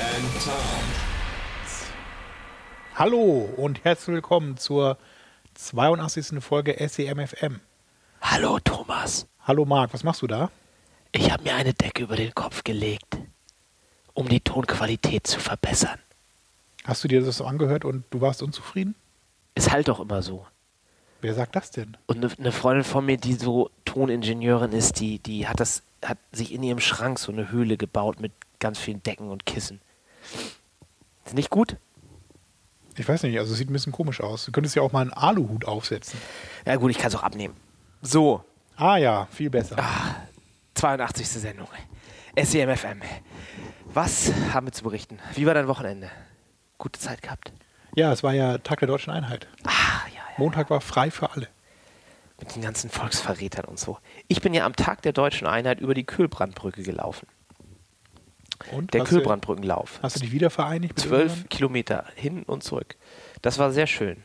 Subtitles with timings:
[0.00, 0.52] and Tom.
[2.94, 4.98] Hallo und herzlich willkommen zur
[5.54, 6.42] 82.
[6.42, 7.60] Folge SEMFM.
[8.20, 9.26] Hallo Thomas.
[9.40, 10.50] Hallo Marc, was machst du da?
[11.12, 13.16] Ich habe mir eine Decke über den Kopf gelegt,
[14.12, 15.98] um die Tonqualität zu verbessern.
[16.84, 18.94] Hast du dir das so angehört und du warst unzufrieden?
[19.54, 20.46] Ist halt doch immer so.
[21.22, 21.96] Wer sagt das denn?
[22.06, 26.18] Und eine ne Freundin von mir, die so Toningenieurin ist, die, die hat das, hat
[26.32, 29.80] sich in ihrem Schrank so eine Höhle gebaut mit ganz vielen Decken und Kissen.
[31.24, 31.76] Ist nicht gut?
[32.96, 34.46] Ich weiß nicht, also sieht ein bisschen komisch aus.
[34.46, 36.18] Du könntest ja auch mal einen Aluhut aufsetzen.
[36.64, 37.54] Ja gut, ich kann es auch abnehmen.
[38.00, 38.42] So,
[38.76, 39.76] Ah ja, viel besser.
[40.74, 41.26] 82.
[41.26, 41.68] Sendung.
[42.38, 43.00] SEMFM.
[43.86, 45.18] Was haben wir zu berichten?
[45.34, 46.10] Wie war dein Wochenende?
[46.76, 47.52] Gute Zeit gehabt?
[47.94, 49.48] Ja, es war ja Tag der deutschen Einheit.
[49.64, 49.70] Ah,
[50.08, 50.20] ja, ja.
[50.36, 51.48] Montag war frei für alle.
[52.38, 53.96] Mit den ganzen Volksverrätern und so.
[54.28, 57.26] Ich bin ja am Tag der deutschen Einheit über die Kühlbrandbrücke gelaufen.
[58.72, 60.00] Und Der Kühlbrandbrückenlauf.
[60.02, 60.98] Hast du dich wieder vereinigt?
[60.98, 61.48] Zwölf?
[61.48, 62.96] Kilometer hin und zurück.
[63.42, 64.22] Das war sehr schön.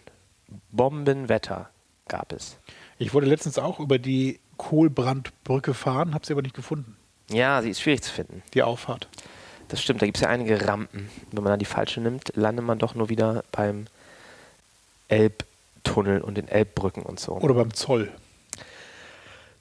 [0.71, 1.69] Bombenwetter
[2.07, 2.57] gab es.
[2.97, 6.97] Ich wollte letztens auch über die Kohlbrandbrücke fahren, habe sie aber nicht gefunden.
[7.29, 8.43] Ja, sie ist schwierig zu finden.
[8.53, 9.07] Die Auffahrt.
[9.69, 11.09] Das stimmt, da gibt es ja einige Rampen.
[11.31, 13.85] Wenn man dann die falsche nimmt, landet man doch nur wieder beim
[15.07, 17.33] Elbtunnel und den Elbbrücken und so.
[17.37, 18.11] Oder beim Zoll.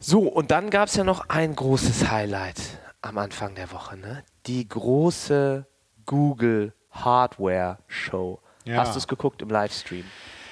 [0.00, 2.56] So, und dann gab es ja noch ein großes Highlight
[3.02, 4.24] am Anfang der Woche, ne?
[4.46, 5.66] Die große
[6.06, 8.40] Google Hardware Show.
[8.64, 8.78] Ja.
[8.78, 10.04] Hast du es geguckt im Livestream?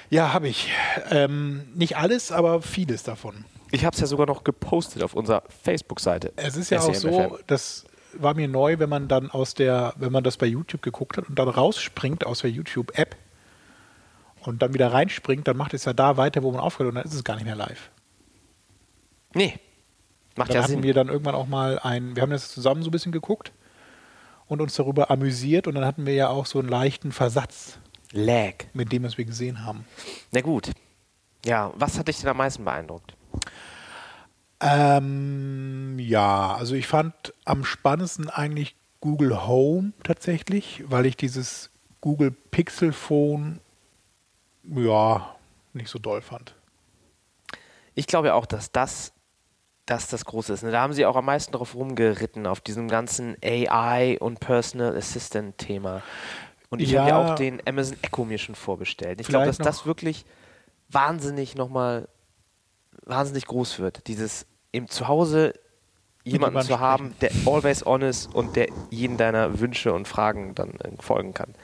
[0.09, 0.71] Ja, habe ich.
[1.11, 3.45] Ähm, nicht alles, aber vieles davon.
[3.71, 6.33] Ich habe es ja sogar noch gepostet auf unserer Facebook-Seite.
[6.35, 10.11] Es ist ja auch so, das war mir neu, wenn man dann aus der, wenn
[10.11, 13.15] man das bei YouTube geguckt hat und dann rausspringt aus der YouTube-App
[14.41, 17.05] und dann wieder reinspringt, dann macht es ja da weiter, wo man aufhört und dann
[17.05, 17.91] ist es gar nicht mehr live.
[19.35, 19.59] Nee,
[20.39, 20.83] macht Dann ja hatten Sinn.
[20.83, 23.51] wir dann irgendwann auch mal ein, wir haben das zusammen so ein bisschen geguckt
[24.47, 27.77] und uns darüber amüsiert und dann hatten wir ja auch so einen leichten Versatz
[28.11, 28.53] Lag.
[28.73, 29.85] mit dem, was wir gesehen haben.
[30.31, 30.71] Na gut.
[31.45, 33.13] Ja, was hat dich denn am meisten beeindruckt?
[34.61, 41.69] Ähm, ja, also ich fand am spannendsten eigentlich Google Home tatsächlich, weil ich dieses
[42.01, 43.61] Google Pixel Phone
[44.63, 45.35] ja
[45.73, 46.55] nicht so doll fand.
[47.95, 49.13] Ich glaube ja auch, dass das,
[49.89, 50.63] das das Große ist.
[50.63, 50.71] Ne?
[50.71, 55.57] Da haben sie auch am meisten drauf rumgeritten, auf diesem ganzen AI und Personal Assistant
[55.57, 56.01] Thema.
[56.69, 57.33] Und ich habe ja Ja.
[57.33, 59.19] auch den Amazon Echo mir schon vorbestellt.
[59.21, 60.25] Ich glaube, dass das wirklich
[60.89, 62.07] wahnsinnig nochmal,
[63.05, 64.07] wahnsinnig groß wird.
[64.07, 65.53] Dieses im Zuhause
[66.23, 70.71] jemanden zu haben, der always on ist und der jeden deiner Wünsche und Fragen dann
[70.81, 71.55] äh, folgen kann.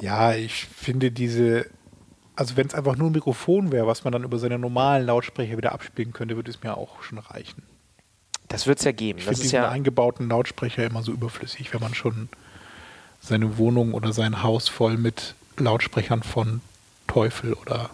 [0.00, 1.66] Ja, ich finde diese,
[2.42, 5.56] also wenn es einfach nur ein Mikrofon wäre, was man dann über seine normalen Lautsprecher
[5.56, 7.62] wieder abspielen könnte, würde es mir auch schon reichen.
[8.48, 9.20] Das wird es ja geben.
[9.20, 12.28] Ich finde diesen ja, eingebauten Lautsprecher immer so überflüssig, wenn man schon
[13.20, 16.62] seine Wohnung oder sein Haus voll mit Lautsprechern von
[17.06, 17.90] Teufel oder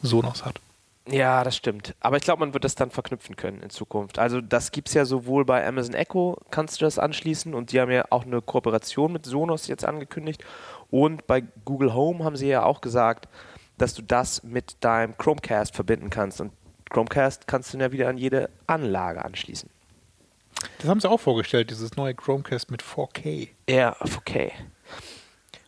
[0.00, 0.60] Sonos hat.
[1.06, 1.94] Ja, das stimmt.
[2.00, 4.18] Aber ich glaube, man wird das dann verknüpfen können in Zukunft.
[4.18, 7.80] Also das gibt es ja sowohl bei Amazon Echo, kannst du das anschließen und die
[7.82, 10.42] haben ja auch eine Kooperation mit Sonos jetzt angekündigt.
[10.90, 13.28] Und bei Google Home haben sie ja auch gesagt,
[13.78, 16.40] dass du das mit deinem Chromecast verbinden kannst.
[16.40, 16.52] Und
[16.90, 19.70] Chromecast kannst du ja wieder an jede Anlage anschließen.
[20.78, 23.48] Das haben sie auch vorgestellt, dieses neue Chromecast mit 4K.
[23.68, 24.52] Ja, okay.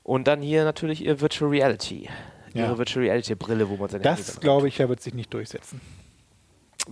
[0.02, 2.08] Und dann hier natürlich ihr Virtual Reality.
[2.52, 2.64] Ja.
[2.64, 5.32] Ihre Virtual Reality Brille, wo man seine Das, dann glaube ich, ja, wird sich nicht
[5.32, 5.80] durchsetzen.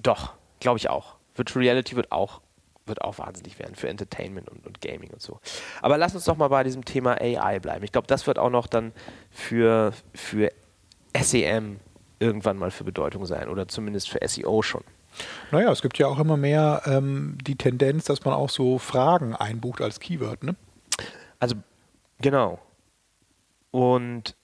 [0.01, 1.17] Doch, glaube ich auch.
[1.35, 2.41] Virtual Reality wird auch,
[2.87, 5.41] wird auch wahnsinnig werden für Entertainment und, und Gaming und so.
[5.83, 7.85] Aber lass uns doch mal bei diesem Thema AI bleiben.
[7.85, 8.93] Ich glaube, das wird auch noch dann
[9.31, 10.53] für, für
[11.23, 11.81] SEM
[12.19, 14.83] irgendwann mal für Bedeutung sein oder zumindest für SEO schon.
[15.51, 19.35] Naja, es gibt ja auch immer mehr ähm, die Tendenz, dass man auch so Fragen
[19.35, 20.57] einbucht als Keyword, ne?
[21.39, 21.57] Also,
[22.21, 22.59] genau.
[23.71, 24.37] Und,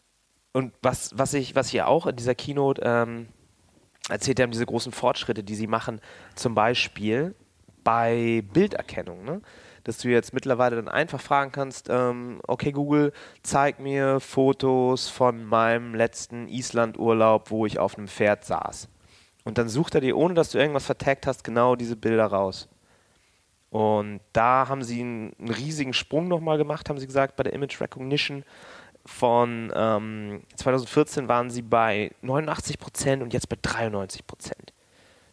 [0.53, 3.29] und was, was ich, was hier auch in dieser Keynote ähm,
[4.09, 6.01] erzählt haben, diese großen Fortschritte, die sie machen,
[6.35, 7.35] zum Beispiel
[7.83, 9.41] bei Bilderkennung, ne?
[9.85, 15.45] Dass du jetzt mittlerweile dann einfach fragen kannst, ähm, okay Google, zeig mir Fotos von
[15.45, 18.89] meinem letzten Islandurlaub, wo ich auf einem Pferd saß.
[19.45, 22.69] Und dann sucht er dir, ohne dass du irgendwas vertaggt hast, genau diese Bilder raus.
[23.71, 27.53] Und da haben sie einen, einen riesigen Sprung nochmal gemacht, haben sie gesagt, bei der
[27.53, 28.45] Image Recognition.
[29.05, 34.73] Von ähm, 2014 waren sie bei 89 Prozent und jetzt bei 93 Prozent.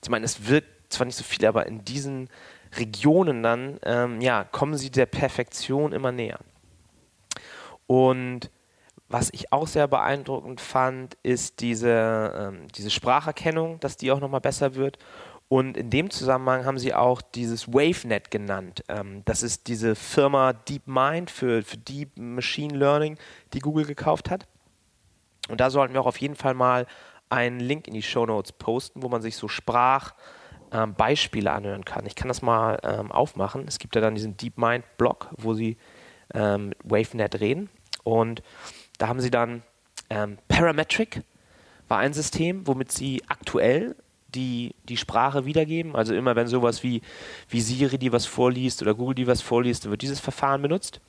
[0.04, 2.30] Ich meine, es wirkt zwar nicht so viel, aber in diesen
[2.78, 6.40] Regionen dann, ähm, ja, kommen sie der Perfektion immer näher.
[7.88, 8.50] Und
[9.10, 14.40] was ich auch sehr beeindruckend fand, ist diese, ähm, diese Spracherkennung, dass die auch nochmal
[14.40, 14.98] besser wird.
[15.50, 18.86] Und in dem Zusammenhang haben sie auch dieses WaveNet genannt.
[18.88, 23.18] Ähm, das ist diese Firma DeepMind für, für Deep Machine Learning,
[23.52, 24.48] die Google gekauft hat.
[25.50, 26.88] Und da sollten wir auch auf jeden Fall mal
[27.30, 30.41] einen Link in die Show Notes posten, wo man sich so Sprachbeispiele
[30.72, 30.96] ähm,
[31.48, 32.06] anhören kann.
[32.06, 33.66] Ich kann das mal ähm, aufmachen.
[33.68, 35.78] Es gibt ja dann diesen DeepMind-Blog, wo sie
[36.34, 37.70] ähm, mit WaveNet reden.
[38.04, 38.42] Und
[38.98, 39.64] da haben sie dann
[40.10, 41.24] ähm, Parametric,
[41.88, 43.96] war ein System, womit sie aktuell
[44.34, 45.96] die, die Sprache wiedergeben.
[45.96, 47.02] Also immer wenn sowas wie,
[47.50, 51.02] wie Siri die was vorliest oder Google die was vorliest, wird dieses Verfahren benutzt.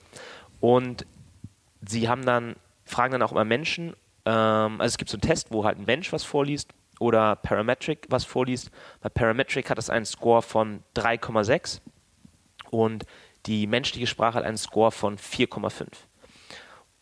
[0.60, 1.06] Und
[1.86, 3.94] sie haben dann, fragen dann auch immer Menschen,
[4.24, 8.06] ähm, also es gibt so einen Test, wo halt ein Mensch was vorliest oder Parametric
[8.08, 8.70] was vorliest.
[9.00, 11.80] Bei Parametric hat es einen Score von 3,6
[12.70, 13.04] und
[13.46, 15.88] die menschliche Sprache hat einen Score von 4,5.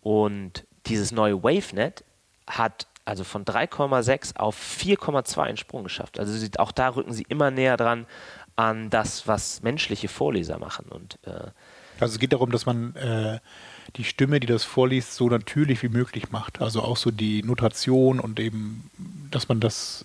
[0.00, 2.02] Und dieses neue WaveNet
[2.48, 6.18] hat also von 3,6 auf 4,2 einen Sprung geschafft.
[6.18, 8.06] Also sie, auch da rücken sie immer näher dran
[8.56, 10.86] an das, was menschliche Vorleser machen.
[10.86, 11.50] Und, äh,
[11.98, 13.40] also es geht darum, dass man äh,
[13.96, 16.60] die Stimme, die das vorliest, so natürlich wie möglich macht.
[16.60, 18.90] Also auch so die Notation und eben,
[19.30, 20.04] dass man das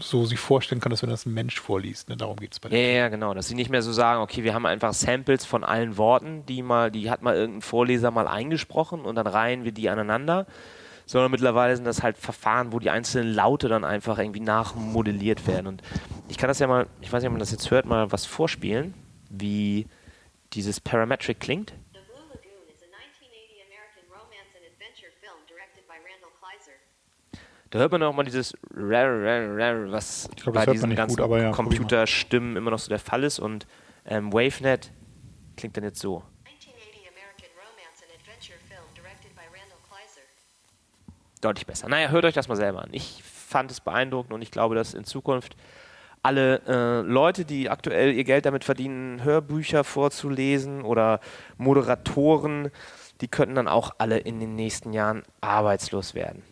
[0.00, 2.08] so sich vorstellen kann, dass wenn das ein Mensch vorliest.
[2.08, 2.16] Ne?
[2.16, 3.34] Darum geht es bei ja, ja, genau.
[3.34, 6.62] Dass sie nicht mehr so sagen, okay, wir haben einfach Samples von allen Worten, die
[6.62, 10.46] mal, die hat mal irgendein Vorleser mal eingesprochen und dann reihen wir die aneinander,
[11.06, 15.66] sondern mittlerweile sind das halt Verfahren, wo die einzelnen Laute dann einfach irgendwie nachmodelliert werden.
[15.66, 15.82] Und
[16.28, 18.26] ich kann das ja mal, ich weiß nicht, ob man das jetzt hört, mal was
[18.26, 18.94] vorspielen,
[19.30, 19.86] wie
[20.52, 21.72] dieses Parametric klingt.
[27.70, 32.70] Da hört man auch mal dieses was glaub, bei diesen ganzen gut, ja, Computerstimmen immer
[32.70, 33.38] noch so der Fall ist.
[33.38, 33.66] Und
[34.04, 34.92] ähm, WaveNet
[35.56, 36.22] klingt dann jetzt so.
[41.46, 41.88] deutlich besser.
[41.88, 42.88] Naja, hört euch das mal selber an.
[42.92, 45.56] Ich fand es beeindruckend und ich glaube, dass in Zukunft
[46.22, 51.20] alle äh, Leute, die aktuell ihr Geld damit verdienen, Hörbücher vorzulesen oder
[51.56, 52.70] Moderatoren,
[53.20, 56.42] die könnten dann auch alle in den nächsten Jahren arbeitslos werden.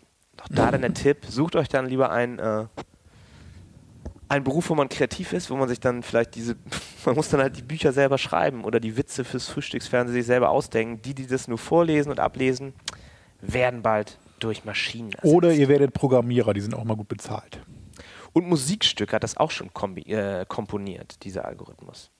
[0.48, 2.66] Doch da dann der Tipp, sucht euch dann lieber ein äh,
[4.28, 6.56] ein Beruf, wo man kreativ ist, wo man sich dann vielleicht diese,
[7.06, 10.50] man muss dann halt die Bücher selber schreiben oder die Witze fürs Frühstücksfernsehen sich selber
[10.50, 11.02] ausdenken.
[11.02, 12.74] Die, die das nur vorlesen und ablesen,
[13.40, 15.32] werden bald durch Maschinen ersetzt.
[15.32, 17.60] Oder ihr werdet Programmierer, die sind auch mal gut bezahlt.
[18.32, 19.70] Und Musikstück hat das auch schon
[20.06, 22.10] äh, komponiert, dieser Algorithmus.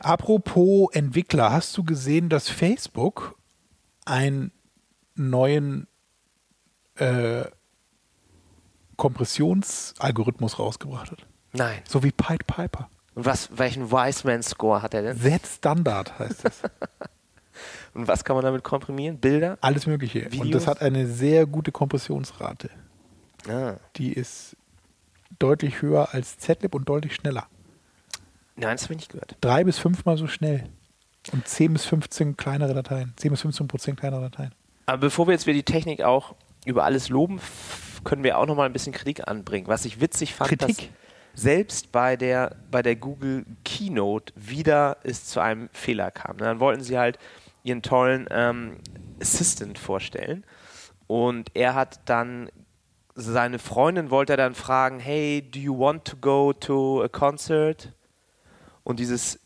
[0.00, 3.36] Apropos Entwickler, hast du gesehen, dass Facebook
[4.04, 4.50] einen
[5.14, 5.86] neuen
[6.96, 7.44] äh,
[8.96, 11.26] Kompressionsalgorithmus rausgebracht hat?
[11.52, 11.80] Nein.
[11.88, 12.88] So wie Pied Piper.
[13.14, 15.18] Und was, welchen Wiseman-Score hat er denn?
[15.18, 16.62] Z-Standard heißt es.
[17.94, 19.18] Und was kann man damit komprimieren?
[19.18, 19.58] Bilder?
[19.60, 20.26] Alles Mögliche.
[20.26, 20.40] Videos?
[20.46, 22.70] Und das hat eine sehr gute Kompressionsrate.
[23.48, 23.74] Ah.
[23.96, 24.56] Die ist
[25.38, 27.46] deutlich höher als Z-Lib und deutlich schneller.
[28.56, 29.36] Nein, das habe ich nicht gehört.
[29.40, 30.68] Drei bis fünfmal so schnell.
[31.32, 33.12] Und 10 bis 15 kleinere Dateien.
[33.16, 34.54] 10 bis 15 Prozent kleinere Dateien.
[34.86, 37.40] Aber bevor wir jetzt wieder die Technik auch über alles loben,
[38.04, 39.66] können wir auch noch mal ein bisschen Kritik anbringen.
[39.66, 40.76] Was ich witzig fand, Kritik?
[40.76, 40.88] dass
[41.34, 46.38] selbst bei der, bei der Google Keynote wieder es zu einem Fehler kam.
[46.38, 47.18] Dann wollten sie halt
[47.62, 48.78] ihren tollen ähm,
[49.20, 50.44] Assistant vorstellen.
[51.06, 52.50] Und er hat dann
[53.14, 57.92] seine Freundin wollte er dann fragen, hey, do you want to go to a concert?
[58.82, 59.38] Und dieses,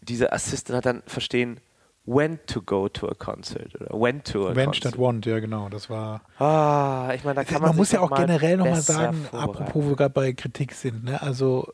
[0.00, 1.60] dieser Assistant hat dann verstehen,
[2.06, 4.76] when to go to a concert oder when to a when concert.
[4.76, 6.22] statt want, ja genau, das war.
[6.38, 9.86] Ah, ich meine, da kann man, man muss ja auch mal generell nochmal sagen, apropos
[9.86, 11.20] wir gerade bei Kritik sind, ne?
[11.22, 11.72] also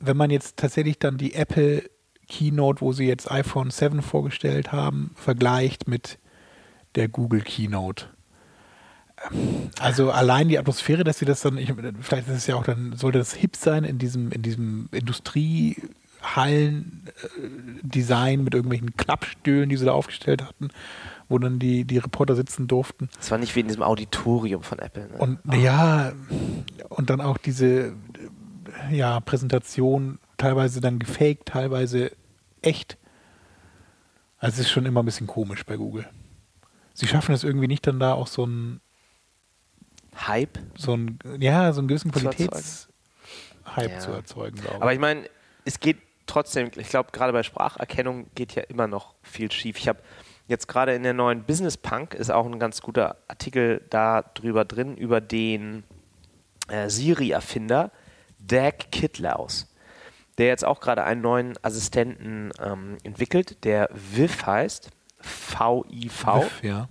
[0.00, 1.82] wenn man jetzt tatsächlich dann die Apple
[2.28, 6.18] Keynote, wo sie jetzt iPhone 7 vorgestellt haben, vergleicht mit
[6.94, 8.06] der Google Keynote.
[9.80, 12.94] Also allein die Atmosphäre, dass sie das dann, ich, vielleicht ist es ja auch dann,
[12.96, 14.88] sollte das hip sein in diesem, in diesem
[16.24, 20.70] Industriehallen-Design mit irgendwelchen Klappstühlen, die sie da aufgestellt hatten,
[21.28, 23.10] wo dann die, die Reporter sitzen durften.
[23.16, 25.08] Das war nicht wie in diesem Auditorium von Apple.
[25.08, 25.18] Ne?
[25.18, 25.54] Und oh.
[25.54, 26.12] ja,
[26.88, 27.94] und dann auch diese
[28.90, 32.12] ja, Präsentation teilweise dann gefaked, teilweise
[32.62, 32.98] echt.
[34.38, 36.06] Also es ist schon immer ein bisschen komisch bei Google.
[36.92, 38.80] Sie schaffen es irgendwie nicht dann da auch so ein
[40.16, 40.58] Hype?
[40.76, 42.88] So ein, ja, so einen gewissen Qualitätshype
[43.76, 43.98] ja.
[43.98, 44.82] zu erzeugen, glaube ich.
[44.82, 45.28] Aber ich meine,
[45.64, 49.78] es geht trotzdem, ich glaube, gerade bei Spracherkennung geht ja immer noch viel schief.
[49.78, 50.00] Ich habe
[50.46, 54.64] jetzt gerade in der neuen Business Punk ist auch ein ganz guter Artikel da drüber
[54.64, 55.84] drin, über den
[56.68, 57.90] äh, Siri-Erfinder
[58.38, 59.74] Dag Kitlaus,
[60.38, 64.90] der jetzt auch gerade einen neuen Assistenten ähm, entwickelt, der Viv heißt.
[65.20, 66.42] V-I-V.
[66.42, 66.88] Viv, ja.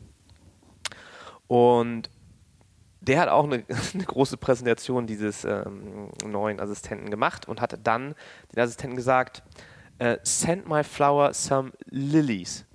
[1.47, 2.09] Und
[3.07, 8.15] der hat auch eine, eine große Präsentation dieses ähm, neuen Assistenten gemacht und hat dann
[8.55, 9.43] den Assistenten gesagt,
[9.99, 12.65] äh, send my flower some lilies.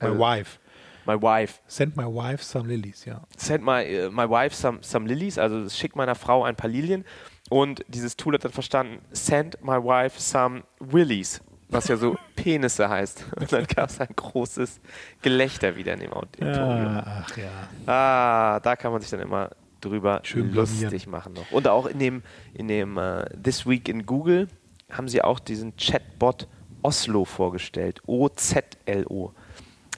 [0.00, 0.58] My Also, wife.
[1.06, 1.60] My wife.
[1.68, 3.22] Send my wife some lilies, ja.
[3.36, 7.04] Send my, äh, my wife some, some lilies, also schick meiner Frau ein paar Lilien.
[7.48, 12.88] Und dieses Tool hat dann verstanden, send my wife some willies, was ja so Penisse
[12.88, 13.24] heißt.
[13.38, 14.80] Und dann gab es ein großes
[15.22, 17.02] Gelächter wieder in dem Auditorium.
[17.04, 17.68] ach ja.
[17.86, 21.10] Ah, da kann man sich dann immer drüber Schön lustig blamieren.
[21.10, 21.50] machen noch.
[21.50, 22.22] Und auch in dem,
[22.54, 24.48] in dem äh, This Week in Google
[24.90, 26.48] haben sie auch diesen Chatbot
[26.82, 28.00] Oslo vorgestellt.
[28.06, 29.32] O-Z-L-O.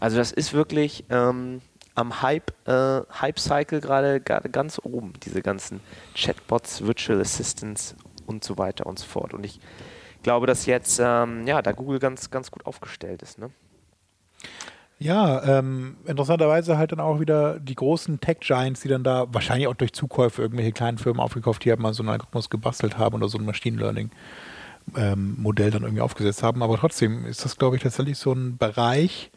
[0.00, 1.60] Also das ist wirklich ähm,
[1.94, 5.80] am Hype, äh, Hype-Cycle gerade gerade ganz oben, diese ganzen
[6.14, 9.34] Chatbots, Virtual Assistants und so weiter und so fort.
[9.34, 9.60] Und ich
[10.22, 13.38] glaube, dass jetzt ähm, ja, da Google ganz, ganz gut aufgestellt ist.
[13.38, 13.50] Ne?
[15.00, 19.74] Ja, ähm, interessanterweise halt dann auch wieder die großen Tech-Giants, die dann da wahrscheinlich auch
[19.74, 23.28] durch Zukäufe irgendwelche kleinen Firmen aufgekauft, die halt mal so einen Algorithmus gebastelt haben oder
[23.28, 26.64] so ein Machine Learning-Modell dann irgendwie aufgesetzt haben.
[26.64, 29.30] Aber trotzdem ist das, glaube ich, tatsächlich so ein Bereich,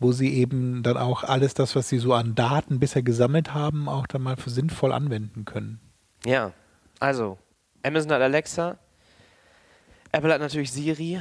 [0.00, 3.90] wo sie eben dann auch alles das, was sie so an Daten bisher gesammelt haben,
[3.90, 5.80] auch dann mal für sinnvoll anwenden können.
[6.24, 6.52] Ja,
[6.98, 7.36] also
[7.82, 8.78] Amazon hat Alexa,
[10.12, 11.20] Apple hat natürlich Siri,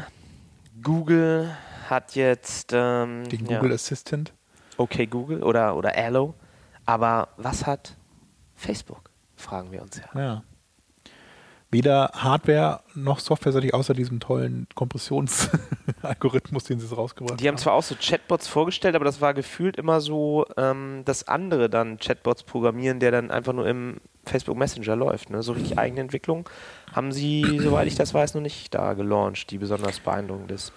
[0.81, 1.49] Google
[1.89, 4.33] hat jetzt ähm, Den ja, Google Assistant.
[4.77, 6.33] okay Google oder, oder Allo,
[6.85, 7.95] aber was hat
[8.55, 10.19] Facebook, fragen wir uns ja.
[10.19, 10.43] Ja.
[11.69, 17.73] Weder Hardware noch softwareseitig, außer diesem tollen Kompressionsalgorithmus, den sie so rausgebracht Die haben zwar
[17.73, 22.43] auch so Chatbots vorgestellt, aber das war gefühlt immer so, ähm, dass andere dann Chatbots
[22.43, 25.29] programmieren, der dann einfach nur im Facebook Messenger läuft.
[25.29, 25.43] Ne?
[25.43, 26.47] So richtig eigene Entwicklung
[26.93, 30.71] haben sie, soweit ich das weiß, noch nicht da gelauncht, die besonders beeindruckend ist.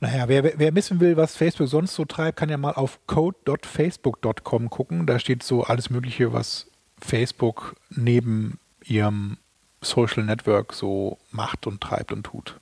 [0.00, 4.70] Naja, wer, wer wissen will, was Facebook sonst so treibt, kann ja mal auf code.facebook.com
[4.70, 5.06] gucken.
[5.06, 6.66] Da steht so alles Mögliche, was
[7.00, 9.38] Facebook neben ihrem
[9.80, 12.58] Social Network so macht und treibt und tut.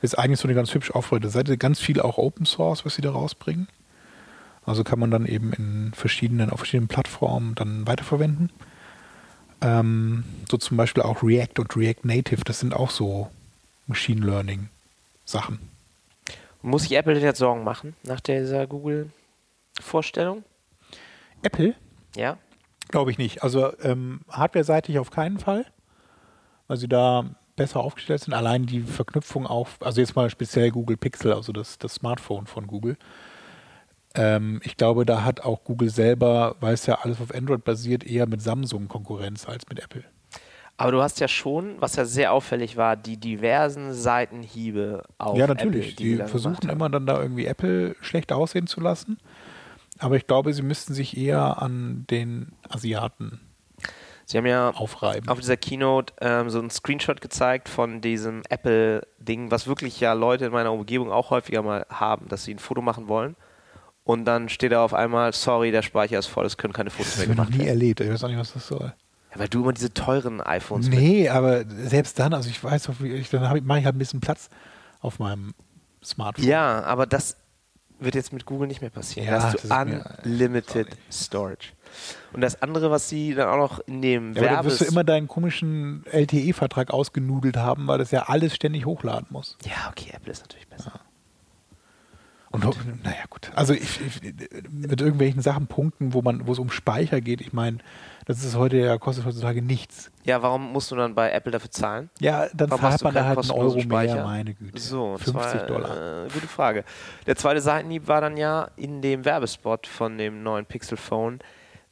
[0.00, 1.58] Ist eigentlich so eine ganz hübsch aufgeräumte Seite.
[1.58, 3.68] Ganz viel auch Open Source, was sie da rausbringen.
[4.64, 8.50] Also kann man dann eben in verschiedenen, auf verschiedenen Plattformen dann weiterverwenden.
[9.60, 13.30] Ähm, so zum Beispiel auch React und React Native, das sind auch so
[13.86, 14.68] Machine Learning
[15.24, 15.71] Sachen.
[16.62, 20.44] Muss sich Apple jetzt Sorgen machen nach dieser Google-Vorstellung?
[21.42, 21.74] Apple
[22.16, 22.38] Ja?
[22.88, 23.42] Glaube ich nicht.
[23.42, 25.66] Also ähm, hardware-seitig auf keinen Fall,
[26.68, 28.34] weil sie da besser aufgestellt sind.
[28.34, 32.66] Allein die Verknüpfung auf, also jetzt mal speziell Google Pixel, also das, das Smartphone von
[32.66, 32.96] Google.
[34.14, 38.04] Ähm, ich glaube, da hat auch Google selber, weil es ja alles auf Android basiert,
[38.04, 40.04] eher mit Samsung Konkurrenz als mit Apple.
[40.82, 45.46] Aber du hast ja schon, was ja sehr auffällig war, die diversen Seitenhiebe auf ja,
[45.46, 45.92] natürlich.
[45.92, 49.18] Apple, die, die versuchen gemacht immer dann da irgendwie Apple schlecht aussehen zu lassen.
[49.98, 53.40] Aber ich glaube, sie müssten sich eher an den Asiaten
[54.26, 55.28] Sie haben ja aufreiben.
[55.28, 60.46] auf dieser Keynote ähm, so einen Screenshot gezeigt von diesem Apple-Ding, was wirklich ja Leute
[60.46, 63.36] in meiner Umgebung auch häufiger mal haben, dass sie ein Foto machen wollen
[64.04, 67.16] und dann steht da auf einmal, sorry, der Speicher ist voll, es können keine Fotos
[67.16, 67.80] das mehr habe ich noch gemacht nie werden.
[67.80, 68.00] erlebt.
[68.00, 68.92] Ich weiß auch nicht, was das soll.
[69.32, 73.30] Ja, weil du immer diese teuren iPhones Nee, aber selbst dann, also ich weiß, ich,
[73.30, 74.50] dann mache ich halt ein bisschen Platz
[75.00, 75.54] auf meinem
[76.04, 76.46] Smartphone.
[76.46, 77.36] Ja, aber das
[77.98, 79.26] wird jetzt mit Google nicht mehr passieren.
[79.28, 81.68] Ja, da hast du ist mir- Unlimited Storage.
[82.32, 84.78] Und das andere, was sie dann auch noch in dem Ja, aber da wirst Werbes...
[84.78, 89.56] du immer deinen komischen LTE-Vertrag ausgenudelt haben, weil das ja alles ständig hochladen muss.
[89.64, 91.00] ja, okay, Apple ist natürlich besser.
[92.50, 92.64] Und,
[93.02, 93.50] naja, gut.
[93.54, 94.20] Also ich, ich,
[94.70, 97.78] mit irgendwelchen Sachen punkten, wo man, wo es um Speicher geht, ich meine,
[98.26, 100.10] das ist heute ja, kostet heutzutage nichts.
[100.24, 102.10] Ja, warum musst du dann bei Apple dafür zahlen?
[102.20, 104.14] Ja, dann Warum zahlt man da halt einen Euro Speicher?
[104.14, 104.80] mehr, meine Güte.
[104.80, 106.24] So, 50 zwei, Dollar.
[106.26, 106.84] Äh, gute Frage.
[107.26, 111.40] Der zweite Seitenhieb war dann ja in dem Werbespot von dem neuen Pixel Phone,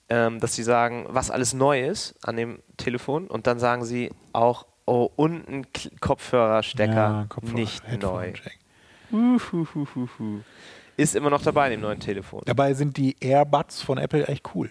[0.08, 4.10] ähm, dass sie sagen, was alles neu ist an dem Telefon und dann sagen sie
[4.32, 5.66] auch, oh, und ein
[6.00, 8.32] Kopfhörerstecker, Ja, Kopfhörer, nicht Headphone neu.
[9.12, 10.40] Uhuhuhuhu.
[10.96, 12.42] Ist immer noch dabei in dem neuen Telefon.
[12.44, 14.70] Dabei sind die Airbuds von Apple echt cool.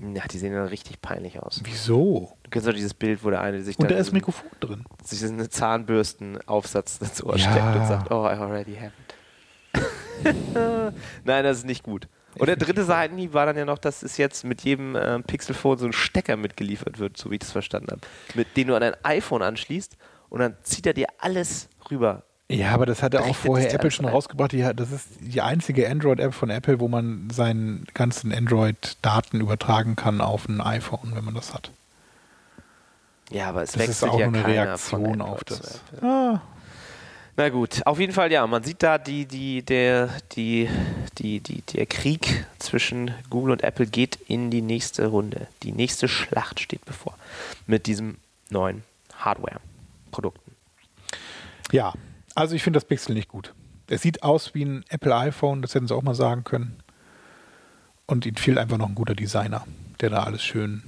[0.00, 1.60] Ja, die sehen dann richtig peinlich aus.
[1.64, 2.36] Wieso?
[2.42, 4.84] Du kennst doch dieses Bild, wo der eine sich Und da ist Mikrofon drin.
[5.04, 7.50] sich diesen Zahnbürstenaufsatz ins Ohr Ja.
[7.50, 9.14] steckt und sagt, oh, I already have it.
[11.24, 12.08] Nein, das ist nicht gut.
[12.36, 15.78] Und der dritte Seitenhieb war dann ja noch, dass es jetzt mit jedem ähm, Pixelphone
[15.78, 18.00] so ein Stecker mitgeliefert wird, so wie ich das verstanden habe,
[18.34, 19.96] mit dem du an dein iPhone anschließt
[20.30, 22.24] und dann zieht er dir alles rüber.
[22.50, 24.52] Ja, aber das hat ja auch vorher Apple schon rausgebracht.
[24.52, 30.20] Die, das ist die einzige Android-App von Apple, wo man seinen ganzen Android-Daten übertragen kann
[30.20, 31.70] auf ein iPhone, wenn man das hat.
[33.30, 35.80] Ja, aber es Das ist wechselt auch ja nur eine Reaktion auf das.
[36.02, 36.42] Ah,
[37.36, 38.46] Na gut, auf jeden Fall ja.
[38.46, 40.68] Man sieht da die, die, der, die,
[41.16, 45.46] die, die, der Krieg zwischen Google und Apple geht in die nächste Runde.
[45.62, 47.14] Die nächste Schlacht steht bevor
[47.66, 48.18] mit diesem
[48.50, 48.84] neuen
[49.18, 50.52] Hardware-Produkten.
[51.72, 51.94] ja,
[52.34, 53.54] also ich finde das Pixel nicht gut.
[53.88, 56.76] Es sieht aus wie ein Apple iPhone, das hätten sie auch mal sagen können.
[58.06, 59.66] Und ihnen fehlt einfach noch ein guter Designer,
[60.00, 60.82] der da alles schön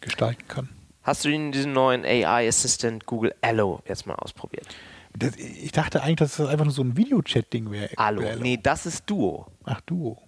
[0.00, 0.68] gestalten kann.
[1.02, 4.66] Hast du den, diesen neuen AI-Assistant Google Allo jetzt mal ausprobiert?
[5.14, 7.90] Das, ich dachte eigentlich, dass das einfach nur so ein Videochat-Ding wäre.
[7.96, 8.22] Allo.
[8.40, 9.46] Nee, das ist Duo.
[9.64, 10.20] Ach, Duo.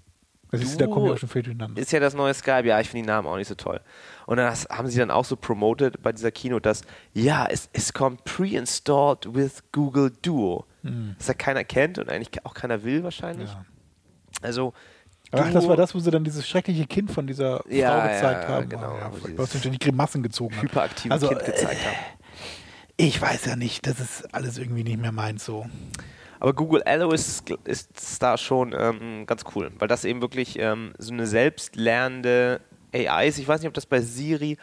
[0.51, 1.81] Das ist, da Duo kommen wir auch schon viel durcheinander.
[1.81, 2.67] Ist ja das neue Skype.
[2.67, 3.81] Ja, ich finde die Namen auch nicht so toll.
[4.29, 6.83] Und das haben sie dann auch so promoted bei dieser Keynote, dass
[7.15, 10.67] ja, es, es kommt pre-installed with Google Duo.
[11.17, 13.49] Das ja keiner kennt und eigentlich auch keiner will wahrscheinlich.
[13.49, 13.65] Ja.
[14.43, 14.75] Also
[15.33, 18.43] Ach, das war das, wo sie dann dieses schreckliche Kind von dieser Frau Ja, gezeigt
[18.45, 18.69] ja, haben.
[18.69, 18.99] genau.
[18.99, 20.63] Ja, Wo sich die Grimassen gezogen hat.
[20.63, 21.97] hyperaktive Also, Kind gezeigt haben.
[22.99, 25.65] Ich weiß ja nicht, das ist alles irgendwie nicht mehr meins so.
[26.39, 30.93] Aber Google Allo ist, ist da schon ähm, ganz cool, weil das eben wirklich ähm,
[30.99, 32.61] so eine selbstlernende
[32.93, 33.39] AI ist.
[33.39, 34.57] Ich weiß nicht, ob das bei Siri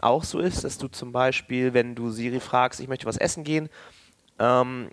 [0.00, 3.44] auch so ist, dass du zum Beispiel, wenn du Siri fragst, ich möchte was essen
[3.44, 3.68] gehen,
[4.38, 4.88] ähm,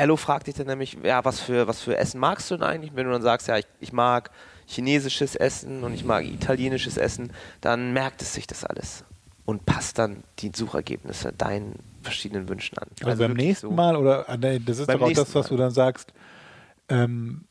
[0.00, 2.92] Allo fragt dich dann nämlich, ja, was für, was für Essen magst du denn eigentlich?
[2.94, 4.30] Wenn du dann sagst, ja, ich, ich mag
[4.66, 9.04] chinesisches Essen und ich mag italienisches Essen, dann merkt es sich das alles
[9.44, 12.88] und passt dann die Suchergebnisse deinen verschiedenen Wünschen an.
[13.04, 13.74] Also, beim wirklich nächsten so.
[13.74, 15.64] Mal oder ah, das ist Beim doch auch das, was du Mal.
[15.64, 16.14] dann sagst,
[16.88, 17.44] ähm,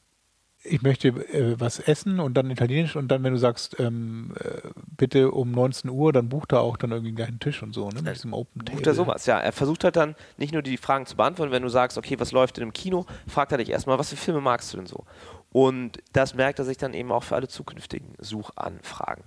[0.69, 4.69] ich möchte äh, was essen und dann italienisch und dann, wenn du sagst, ähm, äh,
[4.97, 7.89] bitte um 19 Uhr, dann bucht er auch dann irgendwie gleich einen Tisch und so,
[7.89, 8.01] ne?
[8.01, 8.91] Mit diesem Open Bucht Table.
[8.91, 9.39] er sowas, ja.
[9.39, 12.31] Er versucht halt dann nicht nur die Fragen zu beantworten, wenn du sagst, okay, was
[12.31, 15.05] läuft denn im Kino, fragt er dich erstmal, was für Filme magst du denn so?
[15.51, 19.23] Und das merkt er sich dann eben auch für alle zukünftigen Suchanfragen.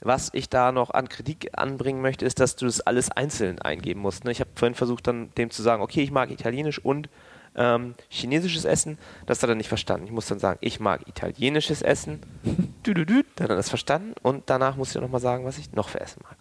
[0.00, 4.00] Was ich da noch an Kritik anbringen möchte, ist, dass du das alles einzeln eingeben
[4.00, 4.24] musst.
[4.24, 4.30] Ne?
[4.30, 7.08] Ich habe vorhin versucht, dann dem zu sagen, okay, ich mag Italienisch und
[7.56, 8.98] ähm, chinesisches Essen.
[9.26, 10.06] Das hat er nicht verstanden.
[10.06, 12.20] Ich muss dann sagen, ich mag italienisches Essen.
[12.86, 13.24] Dü, dü, dü.
[13.36, 16.00] Dann hat er das verstanden und danach muss ich nochmal sagen, was ich noch für
[16.00, 16.36] Essen mag.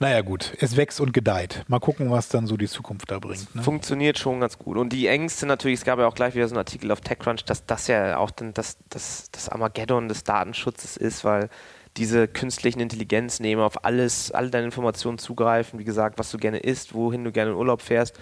[0.00, 1.64] Naja, gut, es wächst und gedeiht.
[1.68, 3.54] Mal gucken, was dann so die Zukunft da bringt.
[3.54, 3.62] Ne?
[3.62, 4.76] Funktioniert schon ganz gut.
[4.76, 7.44] Und die Ängste natürlich, es gab ja auch gleich wieder so einen Artikel auf TechCrunch,
[7.44, 11.48] dass das ja auch dann das, das, das Armageddon des Datenschutzes ist, weil
[11.96, 16.94] diese künstlichen Intelligenznehmer auf alles, alle deine Informationen zugreifen, wie gesagt, was du gerne isst,
[16.94, 18.18] wohin du gerne in Urlaub fährst.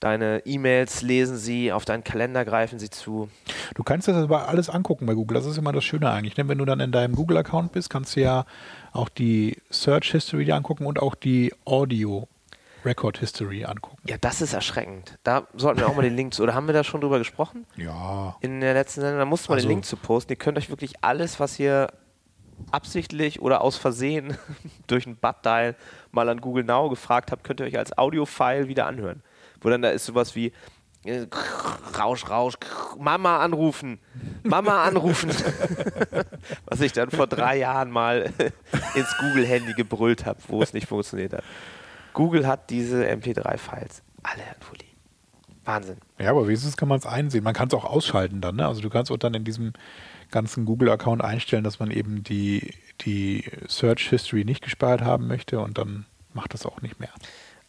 [0.00, 3.28] Deine E-Mails lesen sie, auf deinen Kalender greifen sie zu.
[3.74, 5.34] Du kannst das aber alles angucken bei Google.
[5.34, 6.36] Das ist immer das Schöne eigentlich.
[6.38, 6.48] Ne?
[6.48, 8.46] Wenn du dann in deinem Google-Account bist, kannst du ja
[8.92, 12.26] auch die Search History dir angucken und auch die Audio
[12.82, 13.98] Record History angucken.
[14.08, 15.18] Ja, das ist erschreckend.
[15.22, 17.66] Da sollten wir auch mal den Link zu, oder haben wir da schon drüber gesprochen?
[17.76, 18.36] Ja.
[18.40, 20.32] in der letzten Sendung, da musste man Also- den Link zu posten.
[20.32, 21.88] Ihr könnt euch wirklich alles, was ihr
[22.72, 24.36] absichtlich oder aus Versehen
[24.86, 25.76] durch ein Butt-Dial
[26.10, 29.22] mal an Google Now gefragt habt, könnt ihr euch als Audio-File wieder anhören.
[29.60, 30.52] Wo dann da ist sowas wie
[31.04, 31.26] äh,
[31.98, 32.54] Rausch, Rausch,
[32.98, 34.00] Mama anrufen,
[34.42, 35.30] Mama anrufen.
[36.66, 38.32] was ich dann vor drei Jahren mal
[38.94, 41.44] ins Google-Handy gebrüllt habe, wo es nicht funktioniert hat.
[42.12, 44.84] Google hat diese MP3-Files alle entfolgt.
[45.64, 45.96] Wahnsinn.
[46.18, 47.44] Ja, aber wenigstens kann man es einsehen.
[47.44, 48.56] Man kann es auch ausschalten dann.
[48.56, 48.66] Ne?
[48.66, 49.72] Also du kannst auch dann in diesem
[50.30, 55.78] ganzen Google-Account einstellen, dass man eben die, die Search History nicht gespeichert haben möchte und
[55.78, 57.10] dann macht das auch nicht mehr.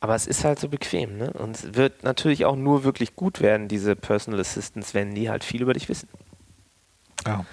[0.02, 1.32] Aber es ist halt so bequem, ne?
[1.32, 5.44] Und es wird natürlich auch nur wirklich gut werden, diese Personal Assistants, wenn die halt
[5.44, 6.10] viel über dich wissen.
[7.26, 7.46] Ja.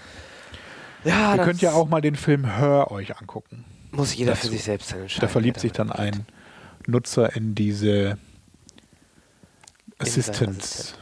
[1.04, 3.64] Ja, Ihr könnt ja auch mal den Film Hör euch angucken.
[3.92, 4.52] Muss jeder für dazu.
[4.52, 5.20] sich selbst dann entscheiden.
[5.20, 6.26] Da verliebt sich dann ein
[6.86, 8.18] Nutzer in diese
[9.98, 10.94] Assistants.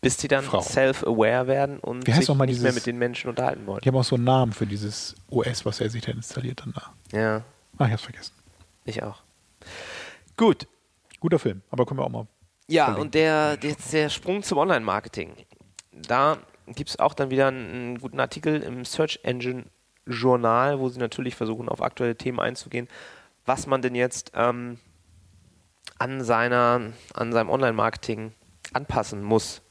[0.00, 3.80] Bis die dann self-aware werden und sich nicht mehr dieses- mit den Menschen unterhalten wollen.
[3.84, 6.72] Die haben auch so einen Namen für dieses OS, was er sich dann installiert dann
[6.72, 6.92] da.
[7.16, 7.44] Ja,
[7.78, 8.32] Ach, ich hab's vergessen.
[8.84, 9.21] ich auch.
[10.42, 10.66] Gut.
[11.20, 12.26] Guter Film, aber können wir auch mal.
[12.66, 13.06] Ja, verlinken.
[13.06, 15.36] und der, jetzt der Sprung zum Online-Marketing.
[15.92, 19.66] Da gibt es auch dann wieder einen, guten Artikel im Search Engine
[20.04, 22.88] Journal, wo sie natürlich versuchen, auf aktuelle Themen einzugehen,
[23.46, 24.80] was man denn jetzt ähm,
[26.00, 28.32] an, seiner, an seinem Online-Marketing
[28.72, 29.62] anpassen muss,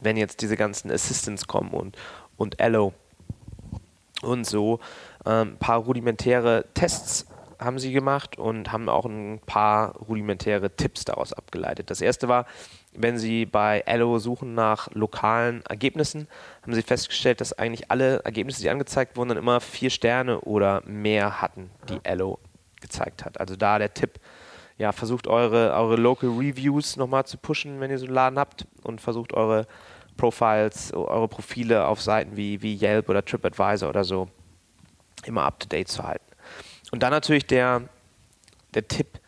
[0.00, 1.96] wenn jetzt diese ganzen Assistants kommen und,
[2.36, 2.92] und Allo
[4.22, 4.80] und so.
[5.24, 7.24] Ähm, ein paar rudimentäre Tests
[7.58, 11.90] haben sie gemacht und haben auch ein paar rudimentäre Tipps daraus abgeleitet.
[11.90, 12.46] Das erste war,
[12.92, 16.28] wenn sie bei Allo suchen nach lokalen Ergebnissen,
[16.62, 20.82] haben sie festgestellt, dass eigentlich alle Ergebnisse, die angezeigt wurden, dann immer vier Sterne oder
[20.86, 22.38] mehr hatten, die Allo
[22.80, 23.40] gezeigt hat.
[23.40, 24.20] Also da der Tipp,
[24.76, 28.66] ja, versucht eure, eure Local Reviews nochmal zu pushen, wenn ihr so einen Laden habt
[28.84, 29.66] und versucht eure
[30.16, 34.28] Profiles, eure Profile auf Seiten wie, wie Yelp oder TripAdvisor oder so
[35.24, 36.27] immer up to date zu halten.
[36.90, 37.82] Und dann natürlich der,
[38.74, 39.20] der Tipp,